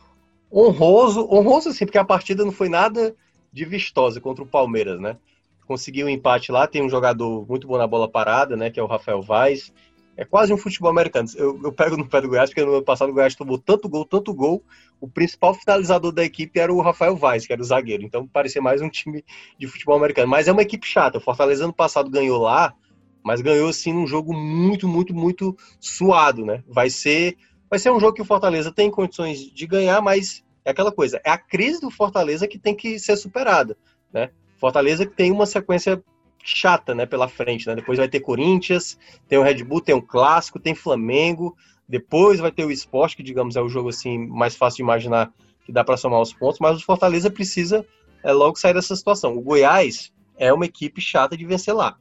[0.52, 3.16] honroso, honroso assim, porque a partida não foi nada
[3.52, 5.16] de vistosa contra o Palmeiras, né?
[5.66, 8.70] Conseguiu um empate lá, tem um jogador muito bom na bola parada, né?
[8.70, 9.72] Que é o Rafael Vaz.
[10.16, 11.28] É quase um futebol americano.
[11.36, 13.90] Eu, eu pego no pé do Goiás, porque no ano passado o Goiás tomou tanto
[13.90, 14.64] gol, tanto gol.
[15.02, 18.04] O principal finalizador da equipe era o Rafael Vaz, que era o zagueiro.
[18.04, 19.26] Então parecia mais um time
[19.58, 20.28] de futebol americano.
[20.28, 21.18] Mas é uma equipe chata.
[21.18, 22.76] O Fortaleza ano passado ganhou lá,
[23.24, 26.64] mas ganhou assim num jogo muito, muito, muito suado, né?
[26.68, 27.36] Vai ser,
[27.68, 31.20] vai ser um jogo que o Fortaleza tem condições de ganhar, mas é aquela coisa.
[31.26, 33.76] É a crise do Fortaleza que tem que ser superada,
[34.14, 34.30] né?
[34.60, 36.02] Fortaleza que tem uma sequência
[36.44, 37.76] chata, né, pela frente, né?
[37.76, 41.56] Depois vai ter Corinthians, tem o Red Bull, tem o Clássico, tem Flamengo,
[41.88, 45.32] depois vai ter o Esporte, que digamos é o jogo assim mais fácil de imaginar
[45.66, 47.86] que dá para somar os pontos, mas o Fortaleza precisa
[48.24, 49.36] é, logo sair dessa situação.
[49.38, 51.98] O Goiás é uma equipe chata de vencer lá.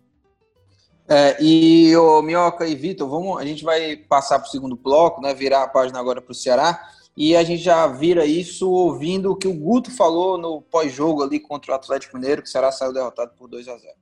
[1.08, 5.20] É, e o Minhoca e Vitor, vamos, a gente vai passar para o segundo bloco,
[5.20, 5.34] né?
[5.34, 6.80] Virar a página agora para o Ceará.
[7.16, 11.38] E a gente já vira isso ouvindo o que o Guto falou no pós-jogo ali
[11.38, 13.92] contra o Atlético Mineiro, que o Ceará saiu derrotado por 2 a 0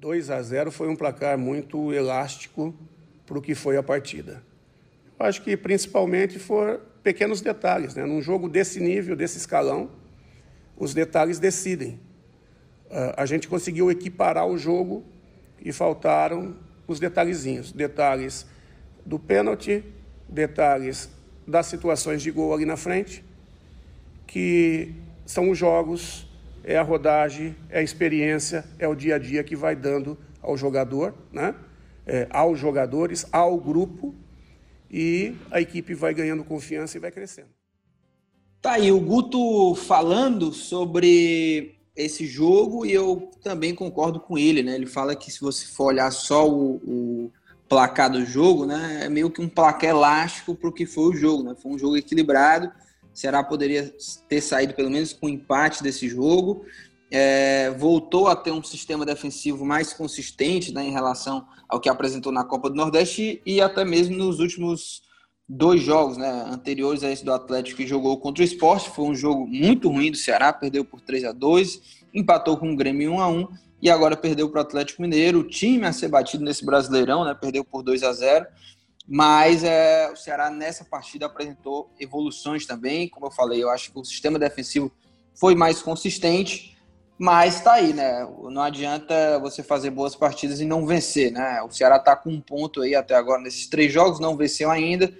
[0.00, 2.72] 2 a 0 foi um placar muito elástico
[3.26, 4.42] para o que foi a partida.
[5.18, 7.96] Eu acho que principalmente foram pequenos detalhes.
[7.96, 8.06] Né?
[8.06, 9.90] Num jogo desse nível, desse escalão,
[10.76, 12.00] os detalhes decidem.
[12.86, 15.04] Uh, a gente conseguiu equiparar o jogo
[15.60, 16.56] e faltaram
[16.86, 17.72] os detalhezinhos.
[17.72, 18.46] Detalhes
[19.04, 19.84] do pênalti,
[20.28, 21.10] detalhes
[21.44, 23.24] das situações de gol ali na frente,
[24.28, 24.94] que
[25.26, 26.27] são os jogos
[26.68, 30.54] é a rodagem, é a experiência, é o dia a dia que vai dando ao
[30.54, 31.54] jogador, né?
[32.06, 34.14] É, aos jogadores, ao grupo,
[34.90, 37.48] e a equipe vai ganhando confiança e vai crescendo.
[38.60, 44.74] Tá aí o Guto falando sobre esse jogo e eu também concordo com ele, né?
[44.74, 47.32] Ele fala que se você for olhar só o, o
[47.66, 51.16] placar do jogo, né, é meio que um placar elástico para o que foi o
[51.16, 51.54] jogo, né?
[51.62, 52.70] Foi um jogo equilibrado
[53.14, 53.92] Ceará poderia
[54.28, 56.64] ter saído pelo menos com um empate desse jogo.
[57.10, 62.30] É, voltou a ter um sistema defensivo mais consistente né, em relação ao que apresentou
[62.30, 65.02] na Copa do Nordeste e até mesmo nos últimos
[65.48, 68.90] dois jogos né, anteriores a esse do Atlético que jogou contra o Esporte.
[68.90, 72.76] Foi um jogo muito ruim do Ceará, perdeu por 3 a 2 empatou com o
[72.76, 73.48] Grêmio 1 a 1
[73.80, 75.40] e agora perdeu para o Atlético Mineiro.
[75.40, 78.46] O time a ser batido nesse Brasileirão, né, perdeu por 2 a 0
[79.08, 83.08] mas é, o Ceará nessa partida apresentou evoluções também.
[83.08, 84.92] Como eu falei, eu acho que o sistema defensivo
[85.34, 86.76] foi mais consistente,
[87.18, 88.28] mas está aí, né?
[88.50, 91.62] Não adianta você fazer boas partidas e não vencer, né?
[91.62, 95.10] O Ceará está com um ponto aí até agora nesses três jogos, não venceu ainda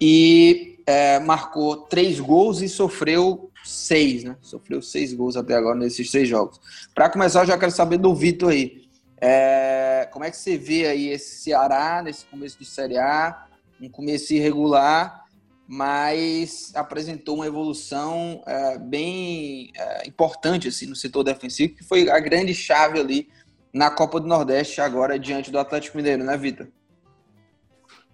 [0.00, 4.36] e é, marcou três gols e sofreu seis, né?
[4.40, 6.60] Sofreu seis gols até agora nesses três jogos.
[6.94, 8.85] Para começar, eu já quero saber do Vitor aí.
[9.20, 13.46] É, como é que você vê aí esse Ceará nesse começo de Série A,
[13.80, 15.24] um começo irregular,
[15.66, 22.20] mas apresentou uma evolução é, bem é, importante assim no setor defensivo, que foi a
[22.20, 23.28] grande chave ali
[23.72, 26.68] na Copa do Nordeste agora diante do Atlético Mineiro, né, Vitor?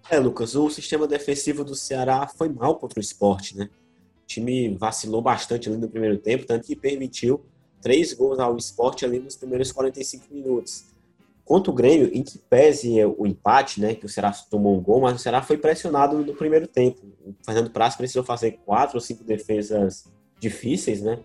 [0.09, 3.69] É, Lucas, o sistema defensivo do Ceará foi mal contra o esporte, né?
[4.23, 7.45] O time vacilou bastante ali no primeiro tempo, tanto que permitiu
[7.81, 10.92] três gols ao esporte ali nos primeiros 45 minutos.
[11.45, 15.01] Contra o Grêmio, em que pese o empate, né, que o Ceará tomou um gol,
[15.01, 17.01] mas o Ceará foi pressionado no primeiro tempo.
[17.25, 20.05] O Fernando precisou fazer quatro ou cinco defesas
[20.39, 21.19] difíceis, né,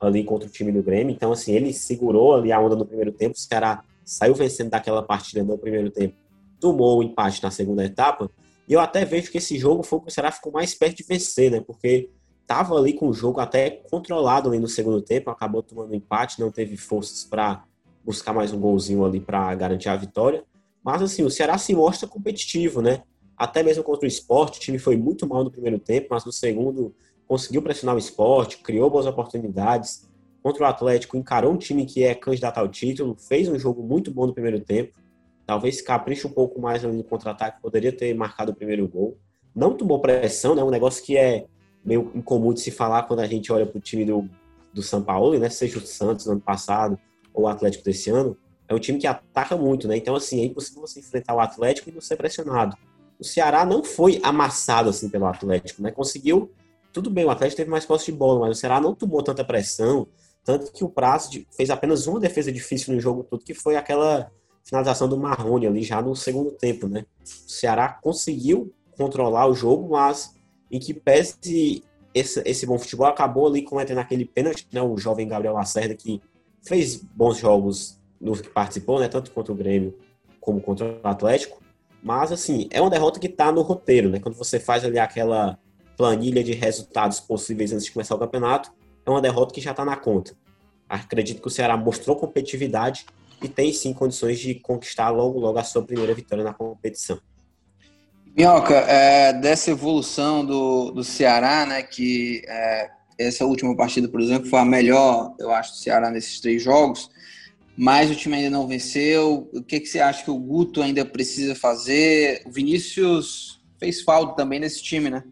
[0.00, 1.14] ali contra o time do Grêmio.
[1.14, 3.36] Então, assim, ele segurou ali a onda no primeiro tempo.
[3.36, 6.16] O Ceará saiu vencendo daquela partida no primeiro tempo,
[6.58, 8.28] tomou o empate na segunda etapa.
[8.66, 10.96] E eu até vejo que esse jogo foi o que o Ceará ficou mais perto
[10.96, 12.10] de vencer, né, porque
[12.42, 16.50] estava ali com o jogo até controlado ali no segundo tempo, acabou tomando empate, não
[16.50, 17.62] teve forças para
[18.04, 20.44] buscar mais um golzinho ali para garantir a vitória.
[20.82, 23.02] Mas assim, o Ceará se mostra competitivo, né?
[23.36, 26.32] Até mesmo contra o esporte, o time foi muito mal no primeiro tempo, mas no
[26.32, 26.94] segundo
[27.26, 30.08] conseguiu pressionar o esporte, criou boas oportunidades.
[30.42, 34.10] Contra o Atlético, encarou um time que é candidato ao título, fez um jogo muito
[34.10, 34.98] bom no primeiro tempo.
[35.46, 39.16] Talvez capriche um pouco mais no contra-ataque, poderia ter marcado o primeiro gol.
[39.54, 40.62] Não tomou pressão, né?
[40.62, 41.46] Um negócio que é
[41.84, 44.28] meio incomum de se falar quando a gente olha para o time do,
[44.72, 45.48] do São Paulo, né?
[45.50, 46.98] Seja o Santos no ano passado,
[47.34, 48.36] o Atlético desse ano,
[48.68, 49.96] é um time que ataca muito, né?
[49.96, 52.76] Então, assim, é impossível você enfrentar o Atlético e não ser pressionado.
[53.18, 55.90] O Ceará não foi amassado, assim, pelo Atlético, né?
[55.90, 56.50] Conseguiu
[56.92, 59.44] tudo bem, o Atlético teve mais posse de bola, mas o Ceará não tomou tanta
[59.44, 60.06] pressão,
[60.44, 64.30] tanto que o Prazo fez apenas uma defesa difícil no jogo todo, que foi aquela
[64.64, 67.04] finalização do Marrone ali já no segundo tempo, né?
[67.20, 70.34] O Ceará conseguiu controlar o jogo, mas
[70.70, 74.82] em que pese esse, esse bom futebol acabou ali cometendo aquele pênalti, né?
[74.82, 76.20] O jovem Gabriel Lacerda que
[76.62, 79.08] fez bons jogos nos que participou, né?
[79.08, 79.98] Tanto contra o Grêmio
[80.40, 81.60] como contra o Atlético.
[82.02, 84.18] Mas, assim, é uma derrota que está no roteiro, né?
[84.18, 85.58] Quando você faz ali aquela
[85.96, 88.72] planilha de resultados possíveis antes de começar o campeonato,
[89.04, 90.34] é uma derrota que já está na conta.
[90.88, 93.04] Acredito que o Ceará mostrou competitividade
[93.42, 97.20] e tem sim condições de conquistar logo, logo a sua primeira vitória na competição.
[98.36, 102.90] Minhoca, é, dessa evolução do, do Ceará, né, que é,
[103.26, 107.10] essa última partida, por exemplo, foi a melhor, eu acho, do Ceará nesses três jogos,
[107.76, 109.48] mas o time ainda não venceu.
[109.52, 112.42] O que, que você acha que o Guto ainda precisa fazer?
[112.46, 115.24] O Vinícius fez falta também nesse time, né?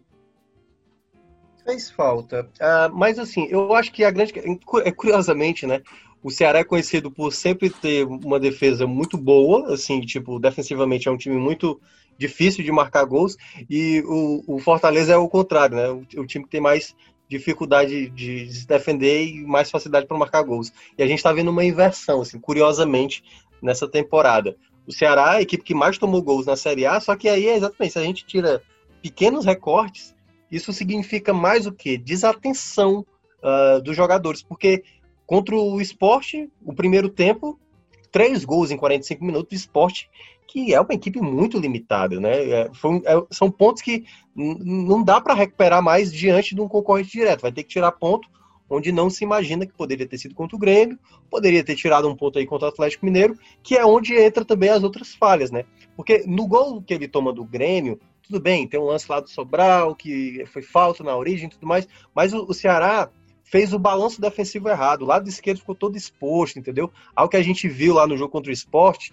[1.65, 2.49] Fez falta.
[2.59, 4.33] Uh, mas assim, eu acho que a grande.
[4.83, 5.81] É, curiosamente, né?
[6.21, 11.11] O Ceará é conhecido por sempre ter uma defesa muito boa, assim, tipo, defensivamente é
[11.11, 11.79] um time muito
[12.17, 13.37] difícil de marcar gols,
[13.69, 15.89] e o, o Fortaleza é o contrário, né?
[15.89, 16.93] O, o time que tem mais
[17.29, 20.73] dificuldade de se defender e mais facilidade para marcar gols.
[20.97, 23.23] E a gente está vendo uma inversão, assim, curiosamente,
[23.61, 24.57] nessa temporada.
[24.87, 27.47] O Ceará é a equipe que mais tomou gols na Série A, só que aí
[27.47, 28.63] é exatamente, se a gente tira
[29.01, 30.15] pequenos recortes,
[30.51, 31.97] isso significa mais o que?
[31.97, 33.05] Desatenção
[33.43, 34.83] uh, dos jogadores, porque
[35.27, 37.59] contra o esporte, o primeiro tempo,
[38.11, 40.09] três gols em 45 minutos, o esporte
[40.49, 42.49] que é uma equipe muito limitada, né?
[42.49, 44.03] É, foi, é, são pontos que
[44.35, 47.41] não dá para recuperar mais diante de um concorrente direto.
[47.41, 48.27] Vai ter que tirar ponto
[48.67, 50.97] onde não se imagina que poderia ter sido contra o Grêmio,
[51.29, 54.69] poderia ter tirado um ponto aí contra o Atlético Mineiro, que é onde entra também
[54.69, 55.65] as outras falhas, né?
[55.95, 59.29] Porque no gol que ele toma do Grêmio, tudo bem, tem um lance lá do
[59.29, 63.09] Sobral, que foi falta na origem e tudo mais, mas o, o Ceará
[63.43, 65.01] fez o balanço defensivo errado.
[65.01, 66.91] O lado esquerdo ficou todo exposto, entendeu?
[67.15, 69.11] Algo que a gente viu lá no jogo contra o esporte,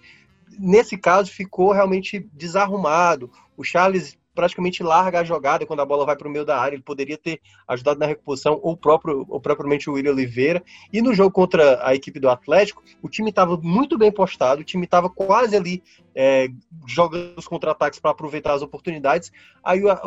[0.57, 3.31] nesse caso ficou realmente desarrumado.
[3.55, 6.75] O Charles praticamente larga a jogada quando a bola vai para o meio da área.
[6.75, 10.63] Ele poderia ter ajudado na recomposição, ou, próprio, ou propriamente o William Oliveira.
[10.93, 14.63] E no jogo contra a equipe do Atlético, o time estava muito bem postado, o
[14.63, 15.81] time estava quase ali
[16.13, 16.49] é,
[16.85, 19.31] jogando os contra-ataques para aproveitar as oportunidades.
[19.63, 19.99] Aí a,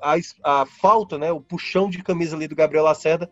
[0.00, 3.28] a, a, falta, né, o puxão de camisa ali do Gabriel Lacerda,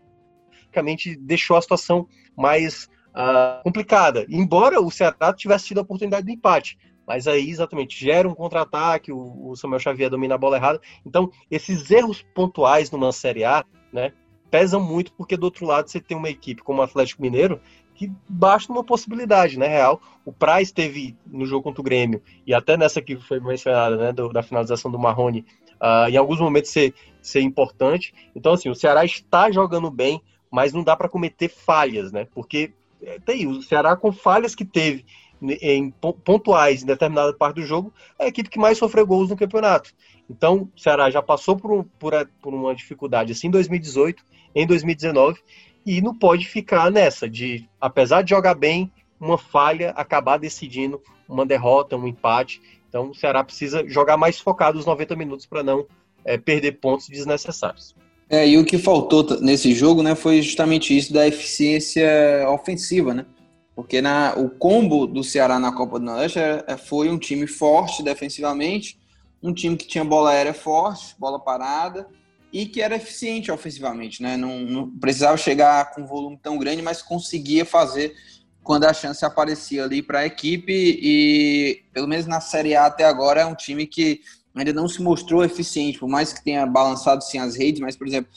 [0.70, 4.26] praticamente deixou a situação mais uh, complicada.
[4.28, 6.78] Embora o Ceará tivesse tido a oportunidade do empate.
[7.06, 10.80] Mas aí, exatamente, gera um contra-ataque, o, Samuel Xavier domina a bola errada.
[11.04, 14.12] Então, esses erros pontuais numa Série A, né,
[14.48, 17.60] pesam muito, porque do outro lado você tem uma equipe como o Atlético Mineiro,
[17.94, 20.00] que basta uma possibilidade, né, real.
[20.24, 24.12] O Praz teve no jogo contra o Grêmio, e até nessa que foi mencionada, né,
[24.12, 25.44] do, da finalização do Marrone,
[25.82, 28.14] uh, em alguns momentos ser, ser importante.
[28.34, 32.72] Então, assim, o Ceará está jogando bem, mas não dá para cometer falhas, né, porque
[33.02, 35.04] é, tem o Ceará com falhas que teve
[35.42, 35.90] em
[36.24, 39.92] pontuais em determinada parte do jogo, é a equipe que mais sofreu gols no campeonato.
[40.28, 44.22] Então, o Ceará já passou por, por, por uma dificuldade assim em 2018,
[44.54, 45.40] em 2019,
[45.86, 51.46] e não pode ficar nessa de, apesar de jogar bem, uma falha acabar decidindo uma
[51.46, 52.60] derrota, um empate.
[52.88, 55.86] Então, o Ceará precisa jogar mais focado os 90 minutos para não
[56.24, 57.94] é, perder pontos desnecessários.
[58.30, 63.26] É, e o que faltou nesse jogo, né, foi justamente isso da eficiência ofensiva, né?
[63.74, 67.48] Porque na, o combo do Ceará na Copa do Nordeste é, é, foi um time
[67.48, 69.00] forte defensivamente,
[69.42, 72.06] um time que tinha bola aérea forte, bola parada
[72.52, 74.36] e que era eficiente ofensivamente, né?
[74.36, 78.14] Não, não precisava chegar com volume tão grande, mas conseguia fazer
[78.62, 83.04] quando a chance aparecia ali para a equipe e pelo menos na Série A até
[83.04, 84.20] agora é um time que
[84.60, 88.06] ainda não se mostrou eficiente, por mais que tenha balançado sim as redes, mas, por
[88.06, 88.30] exemplo,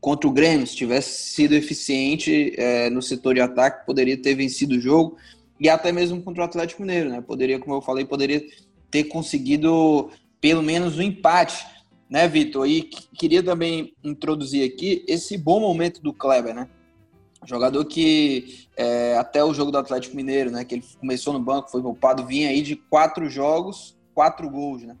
[0.00, 4.76] contra o Grêmio, se tivesse sido eficiente é, no setor de ataque, poderia ter vencido
[4.76, 5.16] o jogo,
[5.60, 7.20] e até mesmo contra o Atlético Mineiro, né?
[7.20, 8.44] Poderia, como eu falei, poderia
[8.90, 11.66] ter conseguido pelo menos um empate,
[12.08, 12.66] né, Vitor?
[12.66, 16.68] E queria também introduzir aqui esse bom momento do Kleber, né?
[17.44, 20.64] Jogador que é, até o jogo do Atlético Mineiro, né?
[20.64, 24.96] Que ele começou no banco, foi poupado, vinha aí de quatro jogos, quatro gols, né?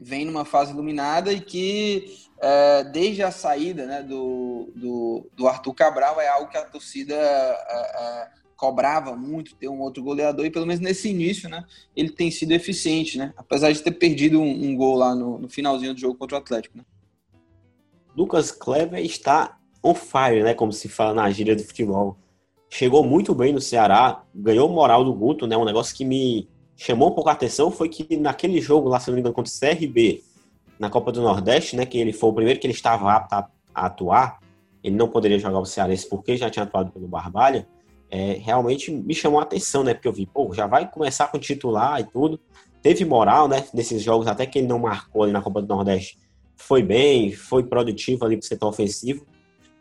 [0.00, 5.74] Vem numa fase iluminada e que é, desde a saída né, do, do, do, Arthur
[5.74, 10.50] Cabral é algo que a torcida é, é, cobrava muito ter um outro goleador e
[10.50, 11.62] pelo menos nesse início né,
[11.94, 15.48] ele tem sido eficiente, né, apesar de ter perdido um, um gol lá no, no,
[15.50, 16.78] finalzinho do jogo contra o Atlético.
[16.78, 16.84] Né.
[18.16, 22.16] Lucas Kleber está on fire, né, como se fala na gíria do futebol.
[22.70, 26.48] Chegou muito bem no Ceará, ganhou moral do Guto, né, um negócio que me
[26.80, 29.52] chamou um pouco a atenção foi que naquele jogo lá, se não me engano, contra
[29.52, 30.24] o CRB,
[30.78, 33.86] na Copa do Nordeste, né, que ele foi o primeiro que ele estava apto a
[33.86, 34.40] atuar,
[34.82, 37.68] ele não poderia jogar o Cearense porque já tinha atuado pelo Barbalha,
[38.10, 39.92] é, realmente me chamou a atenção, né?
[39.92, 42.40] Porque eu vi, pô, já vai começar com titular e tudo.
[42.82, 43.64] Teve moral, né?
[43.72, 46.18] Nesses jogos, até que ele não marcou ali na Copa do Nordeste.
[46.56, 49.24] Foi bem, foi produtivo ali pro setor ofensivo.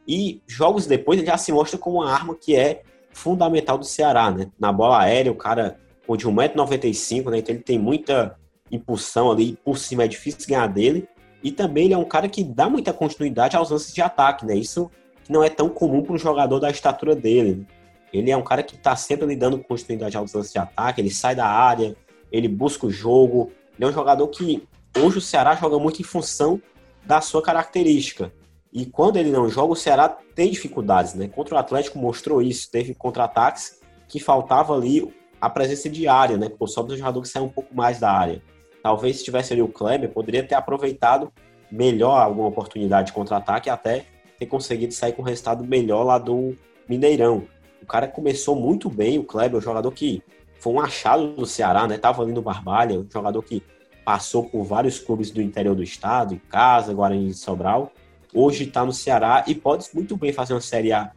[0.08, 4.30] E jogos depois ele já se mostra como uma arma que é fundamental do Ceará,
[4.30, 4.52] né?
[4.60, 5.80] Na bola aérea, o cara
[6.18, 7.38] de 1,95m, né?
[7.39, 8.36] Então ele tem muita
[8.72, 11.07] impulsão ali, por cima é difícil ganhar dele.
[11.43, 14.55] E também ele é um cara que dá muita continuidade aos lances de ataque, né?
[14.55, 14.91] Isso
[15.30, 17.66] não é tão comum para um jogador da estatura dele.
[18.12, 21.12] Ele é um cara que está sempre lhe dando continuidade aos lances de ataque, ele
[21.12, 21.95] sai da área,
[22.32, 23.51] ele busca o jogo.
[23.78, 26.62] Ele é um jogador que hoje o Ceará joga muito em função
[27.05, 28.34] da sua característica.
[28.74, 31.28] E quando ele não joga, o Ceará tem dificuldades, né?
[31.28, 36.52] Contra o Atlético mostrou isso, teve contra-ataques que faltava ali a presença de área, né?
[36.60, 38.42] O Sobis é um jogador que sai um pouco mais da área.
[38.82, 41.32] Talvez se tivesse ali o Kleber, poderia ter aproveitado
[41.72, 44.06] melhor alguma oportunidade de contra-ataque até
[44.38, 46.56] ter conseguido sair com um resultado melhor lá do
[46.88, 47.46] Mineirão.
[47.82, 50.24] O cara começou muito bem, o Kleber, um jogador que
[50.60, 51.98] foi um achado do Ceará, né?
[51.98, 53.64] Tava ali no Barbalha, um jogador que
[54.04, 57.92] passou por vários clubes do interior do estado, em Casa, Guarani de Sobral.
[58.34, 61.12] Hoje está no Ceará e pode muito bem fazer uma Série A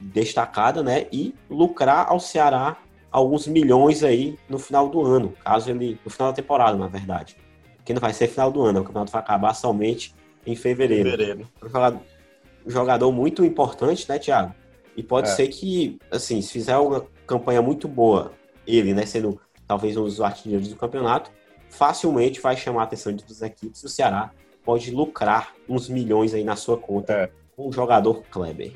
[0.00, 1.06] destacada, né?
[1.12, 2.78] E lucrar ao Ceará
[3.10, 5.98] alguns milhões aí no final do ano, caso ele.
[6.04, 7.36] no final da temporada, na verdade.
[7.84, 10.14] Que não vai ser final do ano, o campeonato vai acabar somente
[10.46, 11.10] em fevereiro.
[11.10, 11.48] fevereiro.
[12.66, 14.54] Um jogador, muito importante, né, Thiago?
[14.96, 15.32] E pode é.
[15.32, 18.32] ser que, assim, se fizer uma campanha muito boa,
[18.66, 21.30] ele, né, sendo talvez um dos artilheiros do campeonato,
[21.70, 24.32] facilmente vai chamar a atenção de duas equipes o Ceará
[24.64, 27.30] pode lucrar uns milhões aí na sua conta é.
[27.56, 28.72] com o jogador Kleber.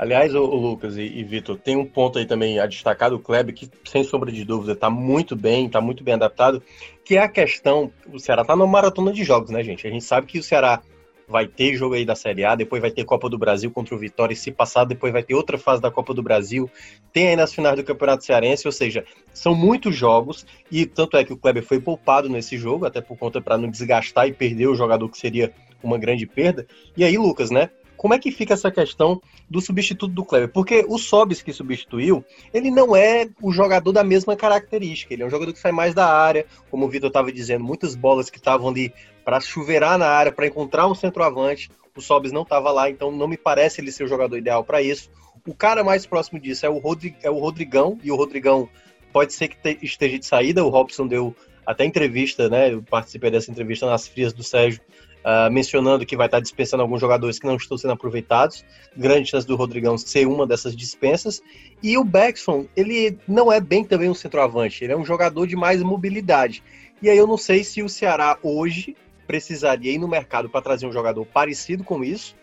[0.00, 3.54] Aliás, o, Lucas e, e Vitor, tem um ponto aí também a destacar do Kleber,
[3.54, 6.62] que sem sombra de dúvida está muito bem, está muito bem adaptado,
[7.04, 9.86] que é a questão, o Ceará está numa maratona de jogos, né, gente?
[9.86, 10.80] A gente sabe que o Ceará
[11.28, 13.98] vai ter jogo aí da Série A, depois vai ter Copa do Brasil contra o
[13.98, 16.70] Vitória, e se passar, depois vai ter outra fase da Copa do Brasil,
[17.12, 21.24] tem aí nas finais do Campeonato Cearense, ou seja, são muitos jogos, e tanto é
[21.24, 24.66] que o Kleber foi poupado nesse jogo, até por conta para não desgastar e perder
[24.66, 26.66] o jogador que seria uma grande perda.
[26.96, 27.68] E aí, Lucas, né?
[28.00, 30.48] Como é que fica essa questão do substituto do Kleber?
[30.48, 35.12] Porque o Sobis que substituiu, ele não é o jogador da mesma característica.
[35.12, 37.94] Ele é um jogador que sai mais da área, como o Vitor estava dizendo, muitas
[37.94, 38.90] bolas que estavam ali
[39.22, 41.70] para chuveirar na área, para encontrar um centroavante.
[41.94, 44.80] O Sobis não estava lá, então não me parece ele ser o jogador ideal para
[44.80, 45.10] isso.
[45.46, 48.66] O cara mais próximo disso é o, Rodrig, é o Rodrigão, e o Rodrigão
[49.12, 50.64] pode ser que te, esteja de saída.
[50.64, 51.36] O Robson deu
[51.66, 52.72] até entrevista, né?
[52.72, 54.80] Eu participei dessa entrevista nas frias do Sérgio
[55.24, 58.64] uh, mencionando que vai estar dispensando alguns jogadores que não estão sendo aproveitados.
[58.96, 61.42] Grande chance do Rodrigão ser uma dessas dispensas.
[61.82, 65.56] E o Beckson, ele não é bem também um centroavante, ele é um jogador de
[65.56, 66.62] mais mobilidade.
[67.02, 68.96] E aí eu não sei se o Ceará hoje
[69.26, 72.34] precisaria ir no mercado para trazer um jogador parecido com isso.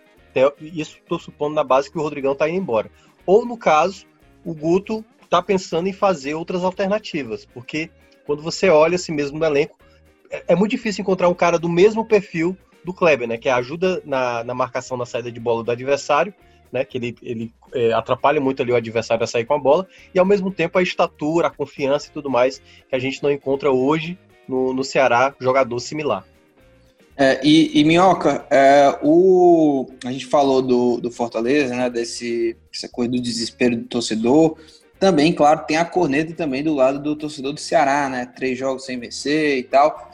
[0.62, 2.90] Isso estou supondo na base que o Rodrigão está indo embora.
[3.26, 4.06] Ou no caso,
[4.46, 7.90] o Guto está pensando em fazer outras alternativas, porque
[8.26, 9.78] quando você olha assim mesmo no elenco,
[10.30, 12.58] é, é muito difícil encontrar um cara do mesmo perfil
[12.88, 13.38] do Kleber, né?
[13.38, 16.34] Que é ajuda na, na marcação na saída de bola do adversário,
[16.72, 16.86] né?
[16.86, 19.86] Que ele, ele é, atrapalha muito ali o adversário a sair com a bola,
[20.16, 23.30] e ao mesmo tempo a estatura, a confiança e tudo mais que a gente não
[23.30, 24.18] encontra hoje
[24.48, 26.26] no, no Ceará, jogador similar.
[27.18, 32.88] É, e, e, Minhoca, é, o, a gente falou do, do Fortaleza, né, desse, essa
[32.88, 34.56] coisa do desespero do torcedor.
[35.00, 38.26] Também, claro, tem a corneta também do lado do torcedor do Ceará, né?
[38.26, 40.07] Três jogos sem vencer e tal.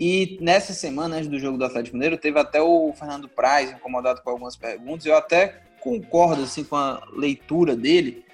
[0.00, 4.22] E nessa semana, antes do jogo do Atlético Mineiro, teve até o Fernando Praz incomodado
[4.22, 5.04] com algumas perguntas.
[5.04, 8.24] Eu até concordo assim, com a leitura dele,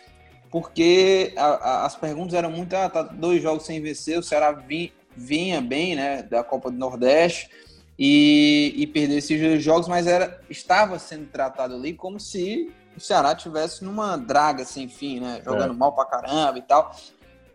[0.48, 4.52] porque a, a, as perguntas eram muito: ah, tá dois jogos sem vencer, o Ceará
[4.52, 7.50] vinha, vinha bem né, da Copa do Nordeste
[7.98, 13.00] e, e perder esses dois jogos, mas era, estava sendo tratado ali como se o
[13.00, 15.42] Ceará tivesse numa draga sem fim, né?
[15.44, 15.76] Jogando é.
[15.76, 16.94] mal pra caramba e tal.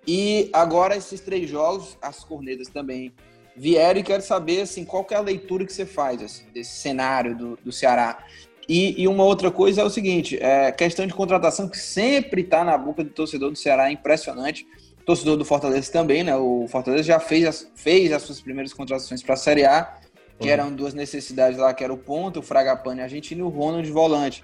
[0.05, 3.13] E agora esses três jogos, as cornetas também
[3.55, 7.35] vieram e quero saber assim, qual é a leitura que você faz assim, desse cenário
[7.35, 8.23] do, do Ceará.
[8.67, 12.63] E, e, uma outra coisa é o seguinte: é questão de contratação que sempre está
[12.63, 14.65] na boca do torcedor do Ceará, é impressionante.
[15.05, 16.35] Torcedor do Fortaleza também, né?
[16.35, 19.97] O Fortaleza já fez as, fez as suas primeiras contratações para a Série A,
[20.39, 20.53] que uhum.
[20.53, 24.43] eram duas necessidades lá, que era o ponto, o Fragapane argentino e o Ronald volante.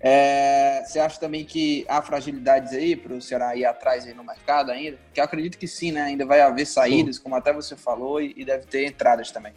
[0.00, 4.22] É, você acha também que há fragilidades aí para o Ceará ir atrás aí no
[4.22, 4.96] mercado ainda?
[5.12, 6.02] Que eu acredito que sim, né?
[6.02, 7.22] Ainda vai haver saídas, sim.
[7.22, 9.52] como até você falou, e, deve ter entradas também.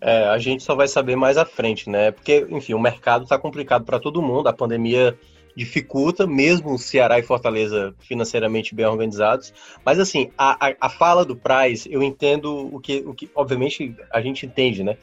[0.00, 2.10] É, a gente só vai saber mais à frente, né?
[2.10, 5.18] Porque, enfim, o mercado está complicado para todo mundo, a pandemia
[5.58, 9.52] dificulta, mesmo o Ceará e Fortaleza financeiramente bem organizados.
[9.84, 13.94] Mas, assim, a, a, a fala do Price, eu entendo o que, o que, obviamente,
[14.12, 14.96] a gente entende, né?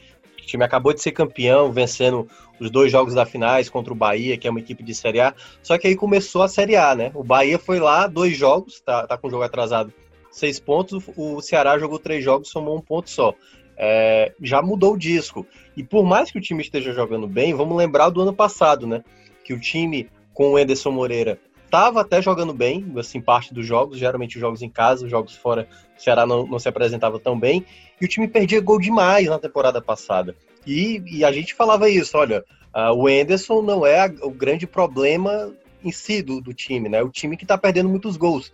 [0.46, 2.28] O time acabou de ser campeão, vencendo
[2.60, 5.34] os dois jogos da finais contra o Bahia, que é uma equipe de Série A.
[5.64, 7.12] Só que aí começou a Série A, né?
[7.16, 9.92] O Bahia foi lá, dois jogos, tá, tá com o jogo atrasado,
[10.32, 11.04] seis pontos.
[11.18, 13.34] O Ceará jogou três jogos, somou um ponto só.
[13.76, 15.48] É, já mudou o disco.
[15.76, 19.04] E por mais que o time esteja jogando bem, vamos lembrar do ano passado, né?
[19.44, 21.40] Que o time com o Enderson Moreira
[21.76, 25.36] estava até jogando bem, assim, parte dos jogos, geralmente os jogos em casa, os jogos
[25.36, 25.68] fora,
[25.98, 27.66] o Ceará não, não se apresentava tão bem,
[28.00, 30.34] e o time perdia gol demais na temporada passada.
[30.66, 34.66] E, e a gente falava isso, olha, uh, o Enderson não é a, o grande
[34.66, 35.54] problema
[35.84, 37.04] em si do, do time, né?
[37.04, 38.54] O time que está perdendo muitos gols.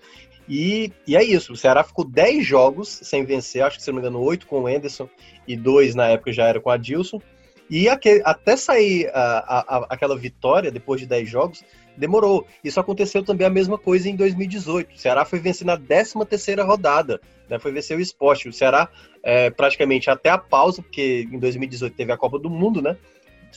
[0.50, 3.96] E, e, é isso, o Ceará ficou 10 jogos sem vencer, acho que se não
[3.96, 5.08] me engano, 8 com o Enderson
[5.48, 7.22] e 2 na época já era com a Dilson.
[7.70, 11.64] E aquele, até sair a, a, aquela vitória depois de 10 jogos,
[12.02, 12.48] demorou.
[12.64, 14.96] Isso aconteceu também a mesma coisa em 2018.
[14.96, 17.60] O Ceará foi vencer na 13 terceira rodada, né?
[17.60, 18.50] foi vencer o esporte.
[18.50, 18.90] O Ceará,
[19.24, 22.98] é, praticamente até a pausa, porque em 2018 teve a Copa do Mundo, né?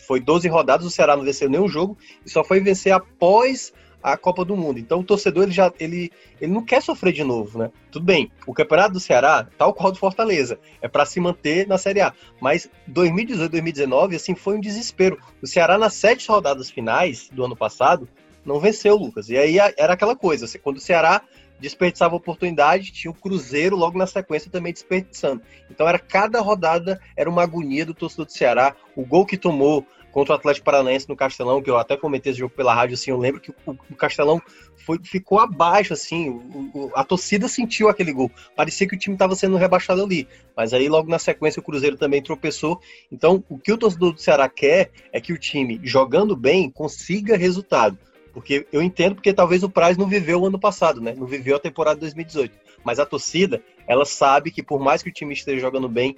[0.07, 3.73] Foi 12 rodadas, o Ceará não venceu nenhum jogo e só foi vencer após
[4.05, 4.79] a Copa do Mundo.
[4.79, 7.71] Então o torcedor ele já ele, ele não quer sofrer de novo, né?
[7.91, 11.79] Tudo bem, o Campeonato do Ceará, tal qual do Fortaleza, é para se manter na
[11.79, 12.13] Série A.
[12.39, 15.19] Mas 2018, 2019, assim, foi um desespero.
[15.41, 18.07] O Ceará nas sete rodadas finais do ano passado
[18.45, 19.29] não venceu, Lucas.
[19.29, 21.23] E aí era aquela coisa, quando o Ceará
[21.59, 25.43] desperdiçava oportunidade, tinha o Cruzeiro logo na sequência também desperdiçando.
[25.71, 28.75] Então era cada rodada era uma agonia do torcedor do Ceará.
[28.97, 32.39] O gol que tomou contra o Atlético Paranaense no Castelão, que eu até comentei esse
[32.39, 34.41] jogo pela rádio, assim, eu lembro que o, Castelão
[34.77, 38.31] foi, ficou abaixo, assim, o, a torcida sentiu aquele gol.
[38.55, 40.29] Parecia que o time estava sendo rebaixado ali.
[40.57, 42.81] Mas aí, logo na sequência, o Cruzeiro também tropeçou.
[43.11, 47.37] Então, o que o torcedor do Ceará quer é que o time, jogando bem, consiga
[47.37, 47.99] resultado.
[48.35, 51.15] Porque eu entendo porque talvez o Praz não viveu o ano passado, né?
[51.17, 52.59] Não viveu a temporada 2018.
[52.85, 56.17] Mas a torcida, ela sabe que por mais que o time esteja jogando bem,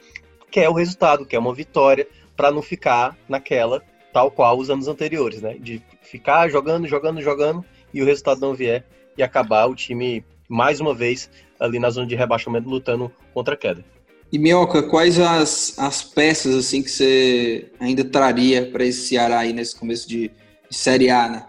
[0.51, 5.43] quer o resultado, quer uma vitória, para não ficar naquela tal qual os anos anteriores,
[5.43, 5.57] né?
[5.61, 8.85] De ficar jogando, jogando, jogando e o resultado não vier
[9.17, 13.57] e acabar o time mais uma vez ali na zona de rebaixamento lutando contra a
[13.57, 13.85] queda.
[14.33, 19.53] E Mioca, quais as, as peças assim que você ainda traria para esse Ceará aí
[19.53, 20.31] nesse começo de,
[20.69, 21.47] de Série A, né?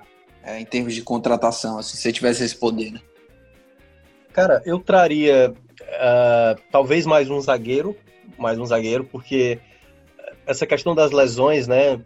[0.48, 3.02] É, em termos de contratação, assim, se você tivesse esse poder, né?
[4.32, 7.98] Cara, eu traria uh, talvez mais um zagueiro,
[8.38, 9.60] mais um zagueiro, porque
[10.45, 12.00] essa questão das lesões, né,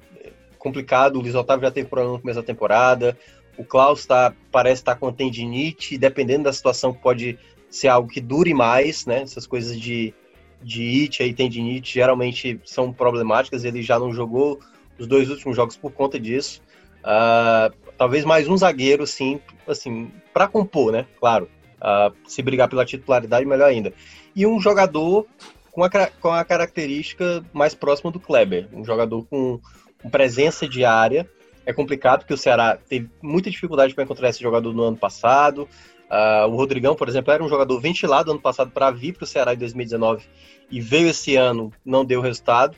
[0.57, 3.15] complicado, o Luiz Otávio já teve problema no começo da temporada,
[3.57, 7.37] o Klaus tá, parece estar tá com tendinite, dependendo da situação pode
[7.69, 10.15] ser algo que dure mais, né, essas coisas de,
[10.63, 14.59] de it e tendinite geralmente são problemáticas, ele já não jogou
[14.97, 16.61] os dois últimos jogos por conta disso,
[17.01, 21.05] uh, Talvez mais um zagueiro, sim, assim, para compor, né?
[21.19, 21.47] Claro.
[21.79, 23.93] Uh, se brigar pela titularidade, melhor ainda.
[24.35, 25.27] E um jogador
[25.71, 25.89] com a,
[26.19, 28.67] com a característica mais próxima do Kleber.
[28.73, 29.59] Um jogador com,
[30.01, 31.29] com presença diária.
[31.63, 35.69] É complicado porque o Ceará teve muita dificuldade para encontrar esse jogador no ano passado.
[36.09, 39.27] Uh, o Rodrigão, por exemplo, era um jogador ventilado ano passado para vir para o
[39.27, 40.25] Ceará em 2019
[40.71, 42.75] e veio esse ano, não deu resultado.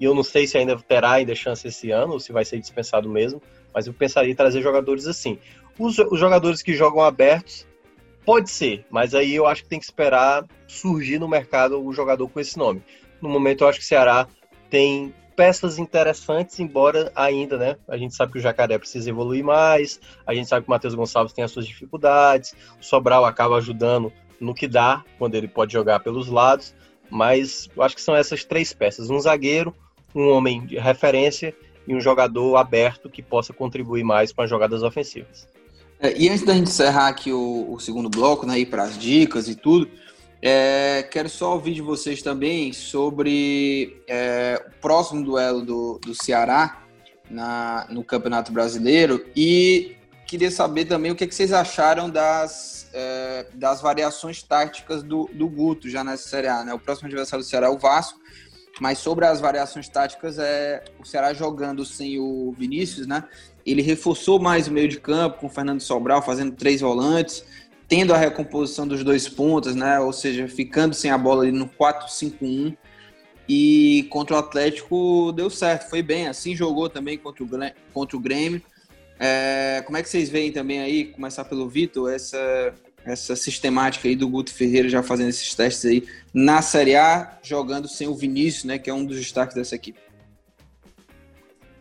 [0.00, 2.58] E eu não sei se ainda terá ainda chance esse ano ou se vai ser
[2.58, 3.40] dispensado mesmo
[3.76, 5.38] mas eu pensaria em trazer jogadores assim.
[5.78, 7.66] Os, os, jogadores que jogam abertos,
[8.24, 12.26] pode ser, mas aí eu acho que tem que esperar surgir no mercado o jogador
[12.26, 12.82] com esse nome.
[13.20, 14.26] No momento eu acho que o Ceará
[14.70, 17.76] tem peças interessantes, embora ainda, né?
[17.86, 20.94] A gente sabe que o Jacaré precisa evoluir mais, a gente sabe que o Matheus
[20.94, 24.10] Gonçalves tem as suas dificuldades, o Sobral acaba ajudando
[24.40, 26.74] no que dá, quando ele pode jogar pelos lados,
[27.10, 29.74] mas eu acho que são essas três peças: um zagueiro,
[30.14, 31.54] um homem de referência
[31.86, 35.46] e um jogador aberto que possa contribuir mais com as jogadas ofensivas.
[36.00, 38.98] É, e antes da gente encerrar aqui o, o segundo bloco, né, ir para as
[38.98, 39.88] dicas e tudo,
[40.42, 46.82] é, quero só ouvir de vocês também sobre é, o próximo duelo do, do Ceará
[47.30, 52.88] na, no Campeonato Brasileiro e queria saber também o que, é que vocês acharam das,
[52.92, 56.64] é, das variações táticas do, do Guto já nessa Série A.
[56.64, 56.74] Né?
[56.74, 58.20] O próximo adversário do Ceará é o Vasco,
[58.80, 63.24] mas sobre as variações táticas, é o Ceará jogando sem o Vinícius, né?
[63.64, 67.44] Ele reforçou mais o meio de campo com o Fernando Sobral, fazendo três volantes,
[67.88, 69.98] tendo a recomposição dos dois pontas, né?
[70.00, 72.76] Ou seja, ficando sem a bola ali no 4-5-1.
[73.48, 76.28] E contra o Atlético deu certo, foi bem.
[76.28, 77.48] Assim jogou também contra o,
[77.92, 78.60] contra o Grêmio.
[79.18, 82.74] É, como é que vocês veem também aí, começar pelo Vitor, essa
[83.06, 86.04] essa sistemática aí do Guto Ferreira já fazendo esses testes aí
[86.34, 89.98] na Série A, jogando sem o Vinícius, né, que é um dos destaques dessa equipe.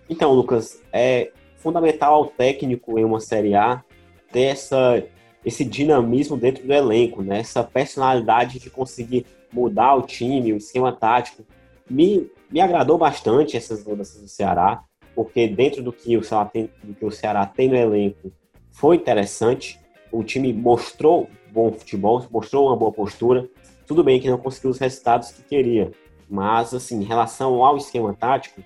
[0.10, 3.84] Então, Lucas, é fundamental ao técnico em uma Série A
[4.32, 5.04] ter essa,
[5.44, 7.40] esse dinamismo dentro do elenco, né?
[7.40, 11.44] essa personalidade de conseguir mudar o time, o esquema tático.
[11.90, 14.84] Me, Me agradou bastante essas mudanças do Ceará,
[15.16, 18.32] porque dentro do que o Ceará tem, do que o Ceará tem no elenco,
[18.72, 19.80] foi interessante.
[20.16, 23.50] O time mostrou bom futebol, mostrou uma boa postura.
[23.86, 25.92] Tudo bem que não conseguiu os resultados que queria,
[26.30, 28.62] mas assim, em relação ao esquema tático,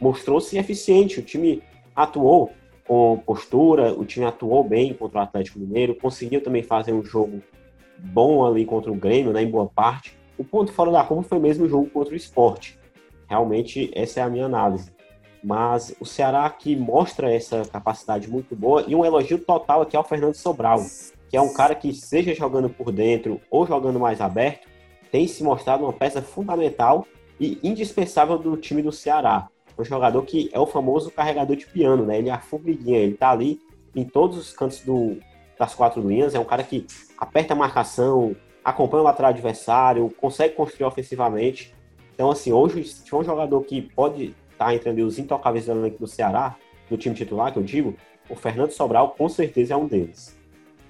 [0.00, 1.20] mostrou-se eficiente.
[1.20, 1.62] O time
[1.94, 2.50] atuou
[2.88, 7.42] com postura, o time atuou bem contra o Atlético Mineiro, conseguiu também fazer um jogo
[7.98, 10.16] bom ali contra o Grêmio, né, em boa parte.
[10.38, 12.78] O ponto fora da curva foi mesmo o jogo contra o esporte.
[13.28, 14.90] Realmente, essa é a minha análise.
[15.44, 20.02] Mas o Ceará que mostra essa capacidade muito boa e um elogio total aqui ao
[20.02, 20.82] Fernando Sobral,
[21.28, 24.66] que é um cara que, seja jogando por dentro ou jogando mais aberto,
[25.12, 27.06] tem se mostrado uma peça fundamental
[27.38, 32.04] e indispensável do time do Ceará um jogador que é o famoso carregador de piano,
[32.04, 32.18] né?
[32.18, 33.60] Ele é a formiguinha, ele tá ali
[33.94, 35.18] em todos os cantos do,
[35.58, 36.86] das quatro linhas, é um cara que
[37.18, 38.34] aperta a marcação,
[38.64, 41.74] acompanha o lateral adversário, consegue construir ofensivamente.
[42.14, 46.56] Então, assim, hoje, se tiver um jogador que pode tá entre os intocáveis do Ceará,
[46.88, 47.94] do time titular, que eu digo,
[48.28, 50.34] o Fernando Sobral com certeza é um deles.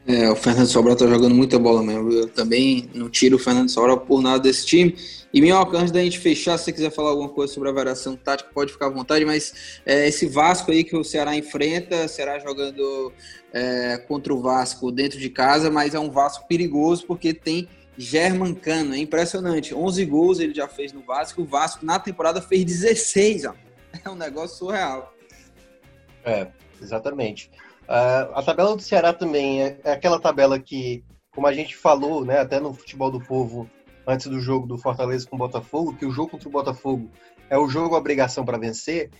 [0.06, 2.12] É, o Fernando Sobral tá jogando muita bola mesmo.
[2.12, 4.94] Eu também não tiro o Fernando Sobral por nada desse time.
[5.32, 8.14] E Minhoca, antes da gente fechar, se você quiser falar alguma coisa sobre a variação
[8.14, 12.38] tática, pode ficar à vontade, mas é, esse Vasco aí que o Ceará enfrenta, será
[12.38, 13.12] jogando
[13.52, 18.54] é, contra o Vasco dentro de casa, mas é um Vasco perigoso porque tem German
[18.54, 19.74] Cano, é impressionante.
[19.74, 23.54] 11 gols ele já fez no Vasco, o Vasco na temporada fez 16, ó.
[24.04, 25.14] É um negócio surreal.
[26.24, 26.48] É,
[26.82, 27.48] exatamente.
[27.84, 32.24] Uh, a tabela do Ceará também é, é, aquela tabela que, como a gente falou,
[32.24, 33.70] né, até no futebol do povo,
[34.06, 37.10] antes do jogo do Fortaleza com o Botafogo, que o jogo contra o Botafogo
[37.48, 39.10] é o jogo obrigação para vencer.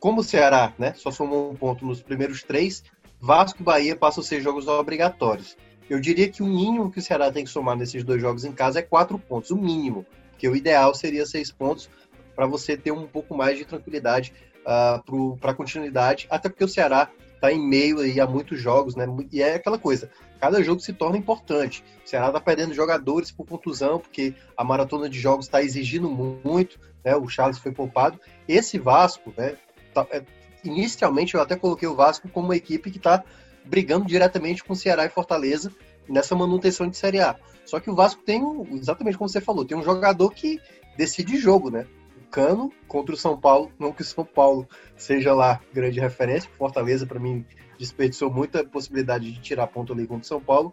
[0.00, 2.82] Como o Ceará né, só somou um ponto nos primeiros três,
[3.20, 5.56] Vasco e Bahia passam a ser jogos obrigatórios.
[5.92, 8.52] Eu diria que o mínimo que o Ceará tem que somar nesses dois jogos em
[8.52, 11.90] casa é quatro pontos, o mínimo, porque o ideal seria seis pontos
[12.34, 14.32] para você ter um pouco mais de tranquilidade
[14.62, 18.96] uh, para a continuidade, até porque o Ceará está em meio aí a muitos jogos,
[18.96, 19.04] né?
[19.30, 21.84] E é aquela coisa, cada jogo se torna importante.
[22.02, 26.80] O Ceará está perdendo jogadores por contusão, porque a maratona de jogos está exigindo muito,
[27.04, 27.14] né?
[27.16, 28.18] O Charles foi poupado.
[28.48, 29.56] Esse Vasco, né?
[29.92, 30.22] Tá, é,
[30.64, 33.22] inicialmente eu até coloquei o Vasco como uma equipe que está
[33.64, 35.72] brigando diretamente com o Ceará e Fortaleza
[36.08, 37.36] nessa manutenção de Série A.
[37.64, 38.42] Só que o Vasco tem,
[38.72, 40.60] exatamente como você falou, tem um jogador que
[40.96, 41.86] decide jogo, né?
[42.30, 43.70] Cano contra o São Paulo.
[43.78, 47.44] Não que o São Paulo seja lá grande referência, Fortaleza, para mim,
[47.78, 50.72] desperdiçou muita possibilidade de tirar ponto ali contra o São Paulo.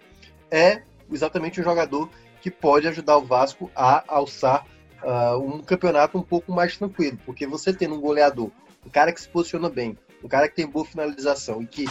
[0.50, 0.82] É
[1.12, 2.10] exatamente um jogador
[2.42, 4.66] que pode ajudar o Vasco a alçar
[5.04, 8.50] uh, um campeonato um pouco mais tranquilo, porque você tendo um goleador,
[8.86, 11.86] um cara que se posiciona bem, um cara que tem boa finalização e que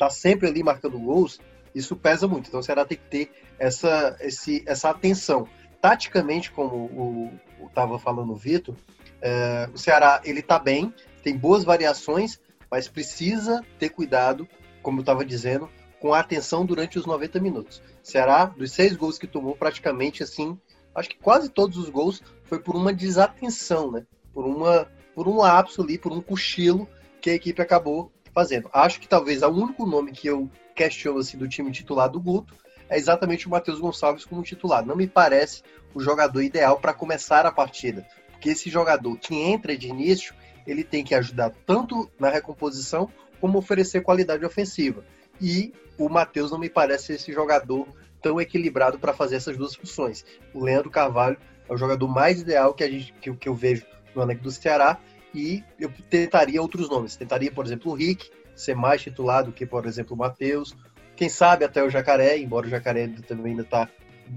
[0.00, 1.38] tá sempre ali marcando gols,
[1.74, 2.48] isso pesa muito.
[2.48, 5.46] Então o Ceará tem que ter essa, esse, essa atenção.
[5.78, 7.30] Taticamente, como
[7.66, 8.74] estava falando o Vitor,
[9.20, 12.40] é, o Ceará ele está bem, tem boas variações,
[12.70, 14.48] mas precisa ter cuidado,
[14.82, 15.68] como eu estava dizendo,
[16.00, 17.82] com a atenção durante os 90 minutos.
[18.02, 20.58] O Ceará, dos seis gols que tomou, praticamente assim,
[20.94, 24.06] acho que quase todos os gols foi por uma desatenção, né?
[24.32, 26.88] Por uma, por um lapso ali, por um cochilo
[27.20, 28.70] que a equipe acabou fazendo.
[28.72, 32.54] Acho que talvez o único nome que eu questiono assim do time titular do Guto
[32.88, 34.84] é exatamente o Matheus Gonçalves como titular.
[34.84, 35.62] Não me parece
[35.94, 38.06] o jogador ideal para começar a partida
[38.40, 40.34] que esse jogador que entra de início,
[40.66, 43.08] ele tem que ajudar tanto na recomposição
[43.40, 45.04] como oferecer qualidade ofensiva.
[45.40, 47.86] E o Matheus não me parece esse jogador
[48.22, 50.24] tão equilibrado para fazer essas duas funções.
[50.54, 51.36] O Leandro Carvalho
[51.68, 54.50] é o jogador mais ideal que, a gente, que, que eu vejo no elenco do
[54.50, 54.98] Ceará
[55.34, 57.16] e eu tentaria outros nomes.
[57.16, 60.74] Tentaria, por exemplo, o Rick ser mais titulado que, por exemplo, o Matheus.
[61.16, 63.88] Quem sabe até o Jacaré, embora o Jacaré também ainda está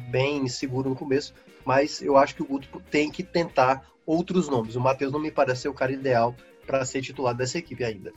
[0.10, 1.34] bem inseguro no começo,
[1.66, 4.76] mas eu acho que o Guto tem que tentar outros nomes.
[4.76, 6.36] O Matheus não me parece ser o cara ideal
[6.66, 8.12] para ser titular dessa equipe ainda.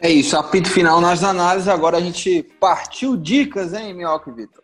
[0.00, 1.68] É isso, apito final nas análises.
[1.68, 4.62] Agora a gente partiu dicas, hein, Minhoca e Vitor?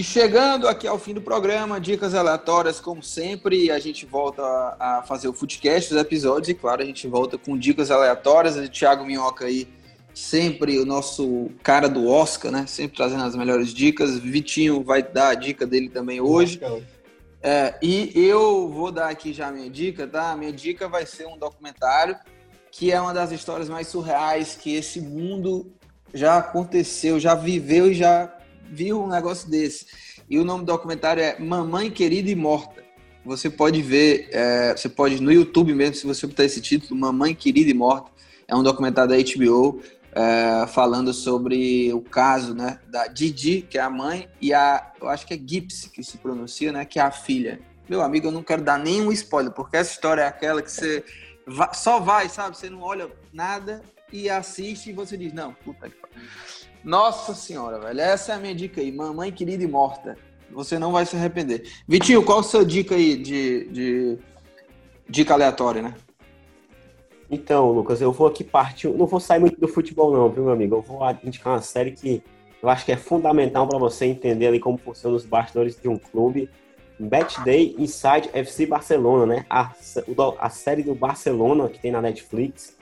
[0.00, 4.42] E chegando aqui ao fim do programa, dicas aleatórias, como sempre, a gente volta
[4.80, 8.56] a fazer o Footcast, os episódios, e claro, a gente volta com dicas aleatórias.
[8.56, 9.68] O Thiago Minhoca aí
[10.14, 12.64] sempre o nosso cara do Oscar, né?
[12.66, 14.18] Sempre trazendo as melhores dicas.
[14.18, 16.58] Vitinho vai dar a dica dele também hoje.
[17.42, 20.30] É, e eu vou dar aqui já a minha dica, tá?
[20.30, 22.16] A minha dica vai ser um documentário
[22.72, 25.70] que é uma das histórias mais surreais que esse mundo
[26.14, 28.34] já aconteceu, já viveu e já
[28.70, 29.86] viu um negócio desse.
[30.28, 32.84] E o nome do documentário é Mamãe Querida e Morta.
[33.24, 37.34] Você pode ver, é, você pode no YouTube mesmo, se você botar esse título, Mamãe
[37.34, 38.10] Querida e Morta.
[38.46, 43.80] É um documentário da HBO é, falando sobre o caso né, da Didi, que é
[43.80, 47.02] a mãe, e a, eu acho que é Gips que se pronuncia, né, que é
[47.02, 47.60] a filha.
[47.88, 51.04] Meu amigo, eu não quero dar nenhum spoiler, porque essa história é aquela que você
[51.72, 52.56] só vai, sabe?
[52.56, 55.96] Você não olha nada e assiste e você diz, não, puta que
[56.82, 60.16] Nossa senhora, velho, essa é a minha dica aí, mamãe querida e morta.
[60.50, 61.70] Você não vai se arrepender.
[61.86, 64.18] Vitinho, qual a sua dica aí de, de
[65.08, 65.94] dica aleatória, né?
[67.30, 68.88] Então, Lucas, eu vou aqui partir.
[68.88, 70.76] Não vou sair muito do futebol, não, viu, meu amigo?
[70.76, 72.22] Eu vou indicar uma série que
[72.62, 75.96] eu acho que é fundamental para você entender ali como funcionam os bastidores de um
[75.96, 76.50] clube.
[76.98, 79.46] Match Day Inside FC Barcelona, né?
[79.48, 79.72] A,
[80.38, 82.76] a série do Barcelona que tem na Netflix.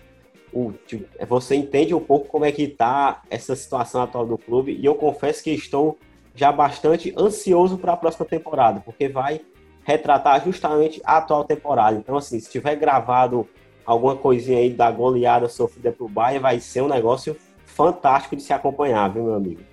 [0.53, 4.73] O, tipo, você entende um pouco como é que tá essa situação atual do clube.
[4.73, 5.99] E eu confesso que estou
[6.35, 9.41] já bastante ansioso para a próxima temporada, porque vai
[9.85, 11.97] retratar justamente a atual temporada.
[11.97, 13.49] Então, assim, se tiver gravado
[13.85, 18.53] alguma coisinha aí da goleada sofrida pro Bayern, vai ser um negócio fantástico de se
[18.53, 19.68] acompanhar, viu, meu amigo?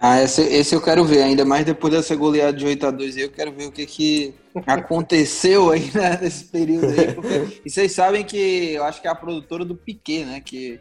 [0.00, 3.16] Ah, esse, esse eu quero ver, ainda mais depois dessa goleada de 8 a 2
[3.16, 4.34] eu quero ver o que, que
[4.66, 7.14] aconteceu aí né, nesse período aí.
[7.14, 10.42] Porque, e vocês sabem que eu acho que é a produtora do Piquet, né?
[10.44, 10.78] Que,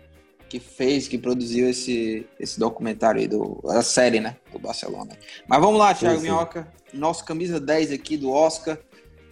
[0.50, 4.36] que fez, que produziu esse, esse documentário aí, do, a série, né?
[4.52, 5.18] Do Barcelona.
[5.48, 6.32] Mas vamos lá, Thiago sim, sim.
[6.32, 6.68] Minhoca.
[6.94, 8.78] Nosso camisa 10 aqui do Oscar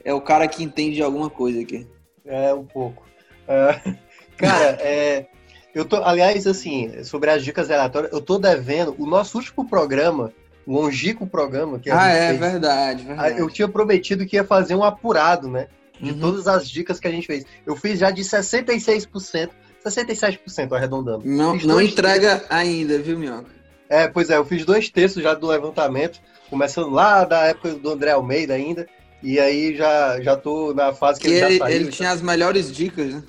[0.04, 1.88] é o cara que entende de alguma coisa aqui.
[2.26, 3.04] É, um pouco.
[3.44, 3.98] Uh,
[4.38, 5.28] cara, é,
[5.74, 10.32] eu tô, aliás, assim, sobre as dicas aleatórias, eu tô devendo o nosso último programa,
[10.66, 13.40] o longínquo programa que a Ah, é, fez, verdade, verdade.
[13.40, 15.68] Eu tinha prometido que ia fazer um apurado, né?
[16.00, 16.20] De uhum.
[16.20, 17.46] todas as dicas que a gente fez.
[17.66, 19.50] Eu fiz já de 66%,
[19.84, 21.26] 67% arredondando.
[21.26, 22.52] Não, não entrega terços.
[22.52, 23.50] ainda, viu, Minhoca?
[23.90, 26.20] É, pois é, eu fiz dois terços já do levantamento,
[26.50, 28.88] começando lá da época do André Almeida ainda,
[29.22, 31.76] e aí já, já tô na fase que, que ele, ele já saiu.
[31.76, 33.24] Ele tinha as melhores dicas, né?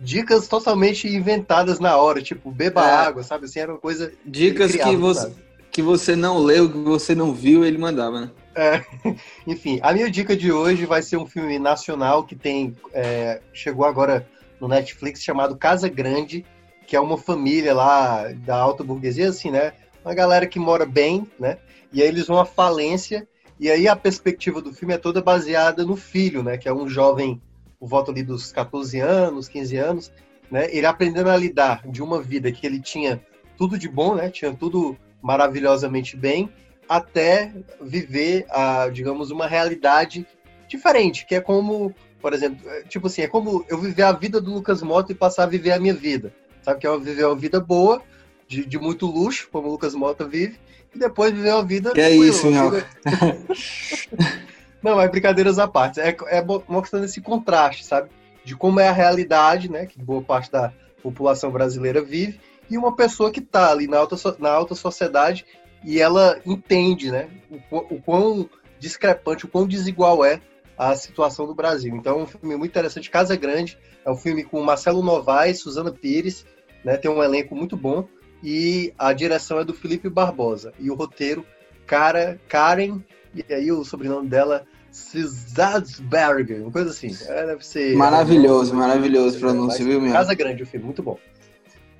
[0.00, 2.92] Dicas totalmente inventadas na hora, tipo, beba é.
[2.92, 3.44] água, sabe?
[3.44, 4.12] Assim, era uma coisa.
[4.24, 5.32] Dicas criava, que, você,
[5.70, 8.30] que você não leu, que você não viu, ele mandava, né?
[8.54, 8.82] É.
[9.46, 12.74] Enfim, a minha dica de hoje vai ser um filme nacional que tem.
[12.92, 14.26] É, chegou agora
[14.60, 16.44] no Netflix chamado Casa Grande,
[16.86, 19.72] que é uma família lá da alta burguesia, assim, né?
[20.04, 21.58] Uma galera que mora bem, né?
[21.92, 23.26] E aí eles vão à falência
[23.60, 26.56] e aí a perspectiva do filme é toda baseada no filho, né?
[26.56, 27.40] Que é um jovem,
[27.80, 30.12] por volta ali dos 14 anos, 15 anos,
[30.50, 30.68] né?
[30.70, 33.24] Ele aprendendo a lidar de uma vida que ele tinha
[33.56, 34.28] tudo de bom, né?
[34.28, 36.50] Tinha tudo maravilhosamente bem,
[36.86, 40.26] até viver, a, digamos, uma realidade
[40.68, 44.40] diferente, que é como, por exemplo, é, tipo assim, é como eu viver a vida
[44.40, 46.34] do Lucas Mota e passar a viver a minha vida.
[46.62, 48.02] Sabe que é viver uma vida boa,
[48.46, 50.58] de, de muito luxo, como o Lucas Mota vive,
[50.94, 51.92] e depois viver uma vida.
[51.92, 52.72] Que é isso, meu.
[54.82, 56.00] Não, mas brincadeiras à parte.
[56.00, 58.10] É, é mostrando esse contraste, sabe?
[58.44, 59.86] De como é a realidade, né?
[59.86, 60.72] Que boa parte da
[61.02, 62.38] população brasileira vive,
[62.70, 65.44] e uma pessoa que está ali na alta, na alta sociedade
[65.84, 67.28] e ela entende, né?
[67.70, 70.40] O, o quão discrepante, o quão desigual é
[70.78, 71.94] a situação do Brasil.
[71.96, 73.10] Então, é um filme muito interessante.
[73.10, 76.46] Casa Grande é um filme com Marcelo Novaes, Suzana Pires,
[76.84, 76.96] né?
[76.96, 78.06] Tem um elenco muito bom
[78.42, 80.72] e a direção é do Felipe Barbosa.
[80.78, 81.44] E o roteiro,
[81.86, 83.02] cara, Karen,
[83.34, 87.16] e aí o sobrenome dela, Cizadsberger, uma coisa assim.
[87.28, 87.96] É, deve ser.
[87.96, 90.12] Maravilhoso, maravilhoso é, pronúncia, viu, meu?
[90.12, 91.18] Casa Grande o filme, muito bom.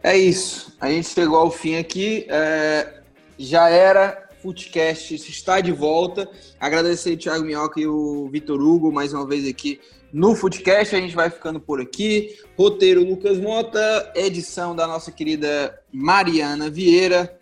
[0.03, 0.76] É isso.
[0.80, 2.26] A gente chegou ao fim aqui.
[2.28, 3.01] É...
[3.38, 4.28] Já era.
[4.43, 6.26] Footcast está de volta.
[6.59, 9.78] Agradecer o Thiago Minhoca e o Vitor Hugo mais uma vez aqui
[10.11, 10.97] no Footcast.
[10.97, 12.38] A gente vai ficando por aqui.
[12.57, 17.38] Roteiro Lucas Mota, edição da nossa querida Mariana Vieira.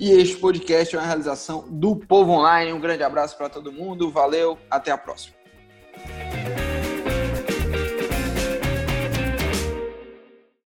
[0.00, 2.72] E este podcast é uma realização do Povo Online.
[2.72, 4.10] Um grande abraço para todo mundo.
[4.10, 5.36] Valeu, até a próxima.